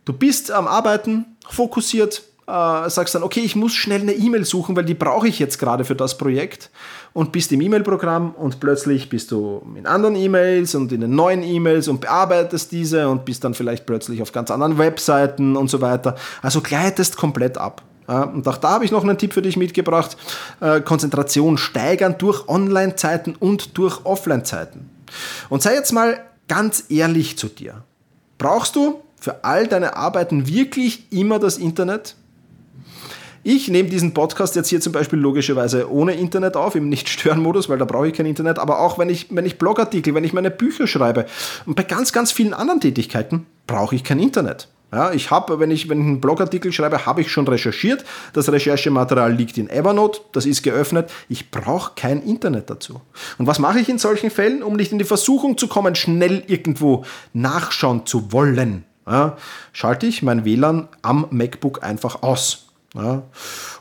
Du 0.05 0.13
bist 0.13 0.51
am 0.51 0.67
Arbeiten, 0.67 1.25
fokussiert, 1.49 2.21
äh, 2.47 2.89
sagst 2.89 3.15
dann, 3.15 3.23
okay, 3.23 3.39
ich 3.39 3.55
muss 3.55 3.73
schnell 3.73 4.01
eine 4.01 4.13
E-Mail 4.13 4.45
suchen, 4.45 4.75
weil 4.75 4.85
die 4.85 4.93
brauche 4.93 5.27
ich 5.27 5.39
jetzt 5.39 5.57
gerade 5.57 5.83
für 5.83 5.95
das 5.95 6.15
Projekt 6.17 6.69
und 7.13 7.31
bist 7.31 7.51
im 7.51 7.61
E-Mail-Programm 7.61 8.35
und 8.35 8.59
plötzlich 8.59 9.09
bist 9.09 9.31
du 9.31 9.65
in 9.75 9.87
anderen 9.87 10.15
E-Mails 10.15 10.75
und 10.75 10.91
in 10.91 11.01
den 11.01 11.15
neuen 11.15 11.41
E-Mails 11.41 11.87
und 11.87 12.01
bearbeitest 12.01 12.71
diese 12.71 13.09
und 13.09 13.25
bist 13.25 13.43
dann 13.43 13.55
vielleicht 13.55 13.87
plötzlich 13.87 14.21
auf 14.21 14.31
ganz 14.31 14.51
anderen 14.51 14.77
Webseiten 14.77 15.55
und 15.55 15.71
so 15.71 15.81
weiter. 15.81 16.15
Also 16.43 16.61
gleitest 16.61 17.17
komplett 17.17 17.57
ab. 17.57 17.81
Und 18.07 18.47
auch 18.47 18.57
da 18.57 18.71
habe 18.71 18.85
ich 18.85 18.91
noch 18.91 19.03
einen 19.03 19.17
Tipp 19.17 19.33
für 19.33 19.41
dich 19.41 19.57
mitgebracht. 19.57 20.17
Äh, 20.59 20.81
Konzentration 20.81 21.57
steigern 21.57 22.15
durch 22.17 22.47
Online-Zeiten 22.47 23.35
und 23.35 23.77
durch 23.77 24.05
Offline-Zeiten. 24.05 24.89
Und 25.49 25.63
sei 25.63 25.73
jetzt 25.73 25.91
mal 25.91 26.19
ganz 26.47 26.85
ehrlich 26.89 27.37
zu 27.37 27.47
dir. 27.47 27.83
Brauchst 28.37 28.75
du 28.75 29.01
für 29.19 29.43
all 29.43 29.67
deine 29.67 29.95
Arbeiten 29.95 30.47
wirklich 30.47 31.11
immer 31.11 31.39
das 31.39 31.57
Internet? 31.57 32.15
Ich 33.47 33.67
nehme 33.67 33.89
diesen 33.89 34.13
Podcast 34.15 34.55
jetzt 34.55 34.69
hier 34.69 34.81
zum 34.81 34.91
Beispiel 34.91 35.19
logischerweise 35.19 35.91
ohne 35.91 36.15
Internet 36.15 36.55
auf, 36.55 36.73
im 36.73 36.89
Nicht-Stören-Modus, 36.89 37.69
weil 37.69 37.77
da 37.77 37.85
brauche 37.85 38.07
ich 38.07 38.13
kein 38.13 38.25
Internet. 38.25 38.57
Aber 38.57 38.79
auch 38.79 38.97
wenn 38.97 39.07
ich, 39.07 39.27
wenn 39.29 39.45
ich 39.45 39.59
Blogartikel, 39.59 40.15
wenn 40.15 40.23
ich 40.23 40.33
meine 40.33 40.49
Bücher 40.49 40.87
schreibe 40.87 41.27
und 41.67 41.75
bei 41.75 41.83
ganz, 41.83 42.11
ganz 42.11 42.31
vielen 42.31 42.55
anderen 42.55 42.81
Tätigkeiten 42.81 43.45
brauche 43.67 43.95
ich 43.95 44.03
kein 44.03 44.19
Internet. 44.19 44.67
Ja, 44.91 45.11
ich 45.11 45.31
habe, 45.31 45.59
wenn 45.59 45.71
ich, 45.71 45.89
wenn 45.89 45.99
ich 45.99 46.05
einen 46.05 46.21
Blogartikel 46.21 46.71
schreibe, 46.71 47.05
habe 47.05 47.21
ich 47.21 47.31
schon 47.31 47.47
recherchiert. 47.47 48.05
Das 48.33 48.51
Recherchematerial 48.51 49.33
liegt 49.33 49.57
in 49.57 49.69
Evernote, 49.69 50.21
das 50.31 50.45
ist 50.45 50.63
geöffnet. 50.63 51.11
Ich 51.27 51.51
brauche 51.51 51.93
kein 51.95 52.21
Internet 52.21 52.69
dazu. 52.69 53.01
Und 53.37 53.47
was 53.47 53.59
mache 53.59 53.79
ich 53.79 53.89
in 53.89 53.97
solchen 53.97 54.29
Fällen, 54.29 54.63
um 54.63 54.75
nicht 54.75 54.91
in 54.91 54.99
die 54.99 55.05
Versuchung 55.05 55.57
zu 55.57 55.67
kommen, 55.67 55.95
schnell 55.95 56.43
irgendwo 56.47 57.03
nachschauen 57.33 58.05
zu 58.05 58.31
wollen? 58.31 58.85
Ja, 59.07 59.37
schalte 59.73 60.07
ich 60.07 60.23
mein 60.23 60.45
WLAN 60.45 60.87
am 61.01 61.27
MacBook 61.29 61.83
einfach 61.83 62.23
aus. 62.23 62.64
Ja. 62.95 63.23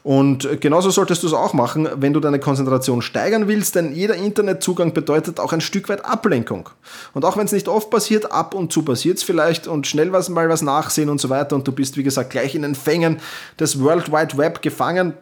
Und 0.03 0.61
genauso 0.61 0.91
solltest 0.91 1.23
du 1.23 1.29
es 1.29 1.33
auch 1.33 1.53
machen, 1.53 1.89
wenn 1.97 2.13
du 2.13 2.21
deine 2.21 2.41
Konzentration 2.41 3.01
steigern 3.01 3.47
willst, 3.47 3.77
denn 3.77 3.95
jeder 3.95 4.17
Internetzugang 4.17 4.93
bedeutet 4.93 5.39
auch 5.39 5.53
ein 5.53 5.61
Stück 5.61 5.89
weit 5.89 6.05
Ablenkung. 6.05 6.69
Und 7.13 7.25
auch 7.25 7.37
wenn 7.37 7.47
es 7.47 7.53
nicht 7.53 7.69
oft 7.69 7.91
passiert, 7.91 8.33
ab 8.33 8.55
und 8.55 8.73
zu 8.73 8.83
passiert 8.83 9.19
es 9.19 9.23
vielleicht 9.23 9.69
und 9.69 9.87
schnell 9.87 10.13
was, 10.13 10.29
mal 10.29 10.49
was 10.49 10.63
nachsehen 10.63 11.09
und 11.09 11.21
so 11.21 11.31
weiter 11.31 11.55
und 11.55 11.67
du 11.67 11.73
bist, 11.73 11.97
wie 11.97 12.03
gesagt, 12.03 12.31
gleich 12.31 12.57
in 12.57 12.63
den 12.63 12.75
Fängen 12.75 13.21
des 13.61 13.81
World 13.81 14.11
Wide 14.11 14.37
Web 14.37 14.63
gefangen. 14.63 15.15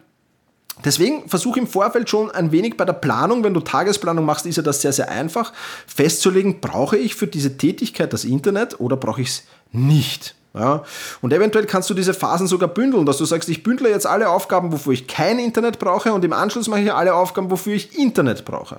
Deswegen 0.83 1.29
versuche 1.29 1.59
im 1.59 1.67
Vorfeld 1.67 2.09
schon 2.09 2.31
ein 2.31 2.51
wenig 2.51 2.75
bei 2.75 2.85
der 2.85 2.93
Planung, 2.93 3.43
wenn 3.43 3.53
du 3.53 3.59
Tagesplanung 3.59 4.25
machst, 4.25 4.47
ist 4.47 4.57
ja 4.57 4.63
das 4.63 4.81
sehr, 4.81 4.91
sehr 4.91 5.09
einfach, 5.09 5.53
festzulegen, 5.85 6.61
brauche 6.61 6.97
ich 6.97 7.13
für 7.13 7.27
diese 7.27 7.57
Tätigkeit 7.57 8.11
das 8.11 8.25
Internet 8.25 8.79
oder 8.79 8.97
brauche 8.97 9.21
ich 9.21 9.29
es 9.29 9.43
nicht. 9.71 10.35
Ja? 10.53 10.83
Und 11.21 11.33
eventuell 11.33 11.65
kannst 11.65 11.89
du 11.89 11.93
diese 11.93 12.13
Phasen 12.13 12.47
sogar 12.47 12.69
bündeln, 12.69 13.05
dass 13.05 13.17
du 13.17 13.25
sagst, 13.25 13.49
ich 13.49 13.63
bündle 13.63 13.89
jetzt 13.89 14.05
alle 14.05 14.29
Aufgaben, 14.29 14.71
wofür 14.71 14.93
ich 14.93 15.07
kein 15.07 15.39
Internet 15.39 15.79
brauche 15.79 16.13
und 16.13 16.23
im 16.23 16.33
Anschluss 16.33 16.67
mache 16.67 16.81
ich 16.81 16.93
alle 16.93 17.15
Aufgaben, 17.15 17.49
wofür 17.49 17.73
ich 17.73 17.97
Internet 17.97 18.45
brauche. 18.45 18.77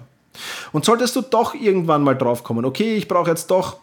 Und 0.72 0.84
solltest 0.84 1.14
du 1.16 1.20
doch 1.20 1.54
irgendwann 1.54 2.02
mal 2.02 2.14
drauf 2.14 2.44
kommen, 2.44 2.64
okay, 2.64 2.96
ich 2.96 3.08
brauche 3.08 3.30
jetzt 3.30 3.50
doch 3.50 3.76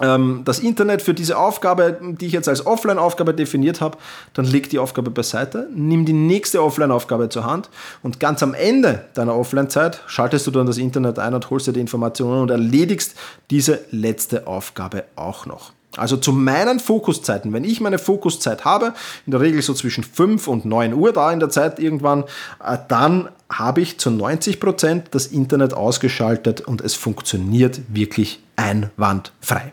ähm, 0.00 0.42
das 0.44 0.58
Internet 0.58 1.02
für 1.02 1.14
diese 1.14 1.38
Aufgabe, 1.38 1.98
die 2.00 2.26
ich 2.26 2.32
jetzt 2.32 2.48
als 2.48 2.66
Offline-Aufgabe 2.66 3.34
definiert 3.34 3.80
habe, 3.80 3.98
dann 4.34 4.46
leg 4.46 4.70
die 4.70 4.78
Aufgabe 4.78 5.10
beiseite, 5.10 5.68
nimm 5.74 6.04
die 6.04 6.12
nächste 6.12 6.62
Offline-Aufgabe 6.62 7.28
zur 7.28 7.44
Hand 7.44 7.70
und 8.02 8.20
ganz 8.20 8.42
am 8.42 8.54
Ende 8.54 9.04
deiner 9.14 9.36
Offline-Zeit 9.36 10.02
schaltest 10.06 10.46
du 10.46 10.50
dann 10.50 10.66
das 10.66 10.78
Internet 10.78 11.18
ein 11.18 11.34
und 11.34 11.50
holst 11.50 11.66
dir 11.66 11.72
die 11.72 11.80
Informationen 11.80 12.42
und 12.42 12.50
erledigst 12.50 13.14
diese 13.50 13.80
letzte 13.90 14.46
Aufgabe 14.46 15.04
auch 15.16 15.46
noch. 15.46 15.72
Also 15.96 16.16
zu 16.16 16.32
meinen 16.32 16.78
Fokuszeiten, 16.78 17.52
wenn 17.52 17.64
ich 17.64 17.80
meine 17.80 17.98
Fokuszeit 17.98 18.64
habe, 18.64 18.94
in 19.26 19.32
der 19.32 19.40
Regel 19.40 19.60
so 19.60 19.74
zwischen 19.74 20.04
5 20.04 20.46
und 20.46 20.64
9 20.64 20.94
Uhr 20.94 21.12
da 21.12 21.32
in 21.32 21.40
der 21.40 21.48
Zeit 21.48 21.80
irgendwann, 21.80 22.24
äh, 22.64 22.78
dann 22.88 23.28
habe 23.50 23.80
ich 23.80 23.98
zu 23.98 24.10
90 24.10 24.60
Prozent 24.60 25.08
das 25.10 25.26
Internet 25.26 25.74
ausgeschaltet 25.74 26.60
und 26.60 26.80
es 26.80 26.94
funktioniert 26.94 27.80
wirklich 27.88 28.40
einwandfrei. 28.54 29.72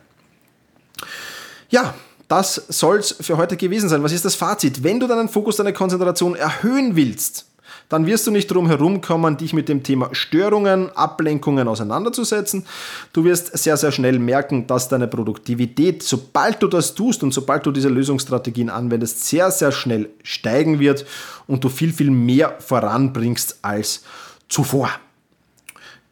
Ja, 1.70 1.94
das 2.28 2.56
soll 2.56 2.98
es 2.98 3.16
für 3.22 3.38
heute 3.38 3.56
gewesen 3.56 3.88
sein. 3.88 4.02
Was 4.04 4.12
ist 4.12 4.26
das 4.26 4.36
Fazit? 4.36 4.84
Wenn 4.84 5.00
du 5.00 5.08
deinen 5.08 5.30
Fokus, 5.30 5.58
deine 5.58 5.74
Konzentration 5.74 6.36
erhöhen 6.36 6.96
willst, 6.96 7.46
dann 7.90 8.06
wirst 8.06 8.28
du 8.28 8.32
nicht 8.32 8.48
drum 8.48 8.68
herum 8.68 9.02
kommen, 9.02 9.38
dich 9.38 9.54
mit 9.54 9.70
dem 9.70 9.84
Thema 9.84 10.10
Störungen, 10.12 10.90
Ablenkungen 10.96 11.68
auseinanderzusetzen. 11.68 12.66
Du 13.14 13.24
wirst 13.24 13.58
sehr, 13.58 13.78
sehr 13.78 13.92
schnell 13.92 14.20
merken, 14.20 14.68
dass 14.68 14.90
deine 14.90 15.08
Produktivität, 15.08 16.04
sobald 16.04 16.62
du 16.62 16.68
das 16.68 16.96
tust 16.96 17.24
und 17.24 17.34
sobald 17.34 17.66
du 17.66 17.72
diese 17.72 17.90
Lösungsstrategien 17.90 18.70
anwendest, 18.70 19.26
sehr, 19.26 19.52
sehr 19.52 19.72
schnell 19.72 20.10
steigen 20.24 20.80
wird 20.80 21.06
und 21.48 21.64
du 21.64 21.70
viel, 21.70 21.94
viel 21.94 22.12
mehr 22.12 22.56
voranbringst 22.60 23.60
als 23.62 24.04
zuvor. 24.50 24.90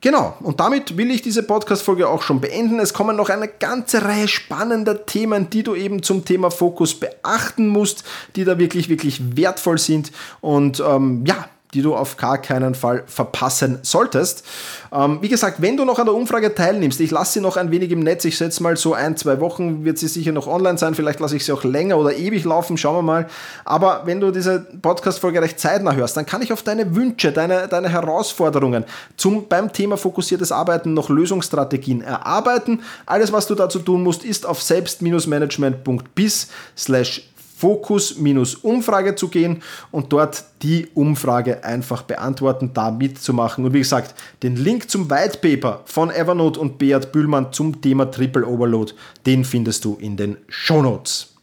Genau, 0.05 0.37
und 0.41 0.59
damit 0.59 0.97
will 0.97 1.09
ich 1.09 1.23
diese 1.23 1.41
Podcast-Folge 1.41 2.07
auch 2.07 2.21
schon 2.21 2.39
beenden. 2.39 2.79
Es 2.79 2.93
kommen 2.93 3.15
noch 3.15 3.29
eine 3.29 3.47
ganze 3.47 4.03
Reihe 4.03 4.27
spannender 4.27 5.07
Themen, 5.07 5.49
die 5.49 5.63
du 5.63 5.73
eben 5.73 6.03
zum 6.03 6.23
Thema 6.23 6.51
Fokus 6.51 6.93
beachten 6.93 7.69
musst, 7.69 8.03
die 8.35 8.43
da 8.43 8.59
wirklich, 8.59 8.87
wirklich 8.87 9.35
wertvoll 9.35 9.79
sind. 9.79 10.11
Und 10.41 10.79
ähm, 10.79 11.23
ja, 11.25 11.49
die 11.75 11.81
du 11.81 11.93
auf 11.93 12.15
gar 12.15 12.37
keinen 12.37 12.73
Fall 12.73 13.03
verpassen 13.05 13.79
solltest. 13.81 14.45
Ähm, 14.93 15.19
wie 15.21 15.27
gesagt, 15.27 15.61
wenn 15.61 15.75
du 15.75 15.83
noch 15.83 15.99
an 15.99 16.05
der 16.05 16.15
Umfrage 16.15 16.55
teilnimmst, 16.55 17.01
ich 17.01 17.11
lasse 17.11 17.33
sie 17.33 17.41
noch 17.41 17.57
ein 17.57 17.69
wenig 17.69 17.91
im 17.91 17.99
Netz, 17.99 18.23
ich 18.23 18.37
setze 18.37 18.63
mal 18.63 18.77
so 18.77 18.93
ein, 18.93 19.17
zwei 19.17 19.41
Wochen, 19.41 19.83
wird 19.83 19.97
sie 19.97 20.07
sicher 20.07 20.31
noch 20.31 20.47
online 20.47 20.77
sein, 20.77 20.95
vielleicht 20.95 21.19
lasse 21.19 21.35
ich 21.35 21.43
sie 21.43 21.51
auch 21.51 21.65
länger 21.65 21.97
oder 21.97 22.15
ewig 22.15 22.45
laufen, 22.45 22.77
schauen 22.77 22.95
wir 22.95 23.01
mal. 23.01 23.27
Aber 23.65 24.03
wenn 24.05 24.21
du 24.21 24.31
diese 24.31 24.65
Podcast-Folge 24.81 25.41
recht 25.41 25.59
zeitnah 25.59 25.93
hörst, 25.93 26.15
dann 26.15 26.25
kann 26.25 26.41
ich 26.41 26.53
auf 26.53 26.63
deine 26.63 26.95
Wünsche, 26.95 27.33
deine, 27.33 27.67
deine 27.67 27.89
Herausforderungen 27.89 28.85
zum, 29.17 29.49
beim 29.49 29.73
Thema 29.73 29.97
fokussiertes 29.97 30.53
Arbeiten 30.53 30.93
noch 30.93 31.09
Lösungsstrategien 31.09 32.01
erarbeiten. 32.01 32.83
Alles, 33.05 33.33
was 33.33 33.47
du 33.47 33.55
dazu 33.55 33.79
tun 33.79 34.01
musst, 34.01 34.23
ist 34.23 34.45
auf 34.45 34.61
selbst-management.bis 34.61 36.47
slash 36.77 37.29
Fokus-Umfrage 37.65 39.15
zu 39.15 39.27
gehen 39.29 39.63
und 39.89 40.13
dort 40.13 40.43
die 40.61 40.87
Umfrage 40.93 41.63
einfach 41.63 42.03
beantworten, 42.03 42.71
da 42.75 42.91
mitzumachen. 42.91 43.65
Und 43.65 43.73
wie 43.73 43.79
gesagt, 43.79 44.13
den 44.43 44.55
Link 44.55 44.91
zum 44.91 45.09
White 45.09 45.39
Paper 45.39 45.81
von 45.85 46.11
Evernote 46.11 46.59
und 46.59 46.77
Beat 46.77 47.11
Bühlmann 47.11 47.51
zum 47.53 47.81
Thema 47.81 48.05
Triple 48.11 48.45
Overload, 48.45 48.93
den 49.25 49.43
findest 49.43 49.83
du 49.83 49.97
in 49.99 50.15
den 50.15 50.37
Show 50.47 50.83
Notes. 50.83 51.33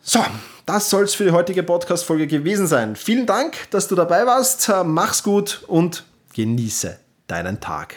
So, 0.00 0.24
das 0.64 0.88
soll 0.88 1.04
es 1.04 1.14
für 1.14 1.24
die 1.24 1.32
heutige 1.32 1.62
Podcast-Folge 1.62 2.26
gewesen 2.26 2.66
sein. 2.66 2.96
Vielen 2.96 3.26
Dank, 3.26 3.70
dass 3.70 3.86
du 3.86 3.94
dabei 3.94 4.24
warst. 4.24 4.72
Mach's 4.86 5.22
gut 5.22 5.62
und 5.66 6.04
genieße 6.32 6.98
deinen 7.26 7.60
Tag. 7.60 7.96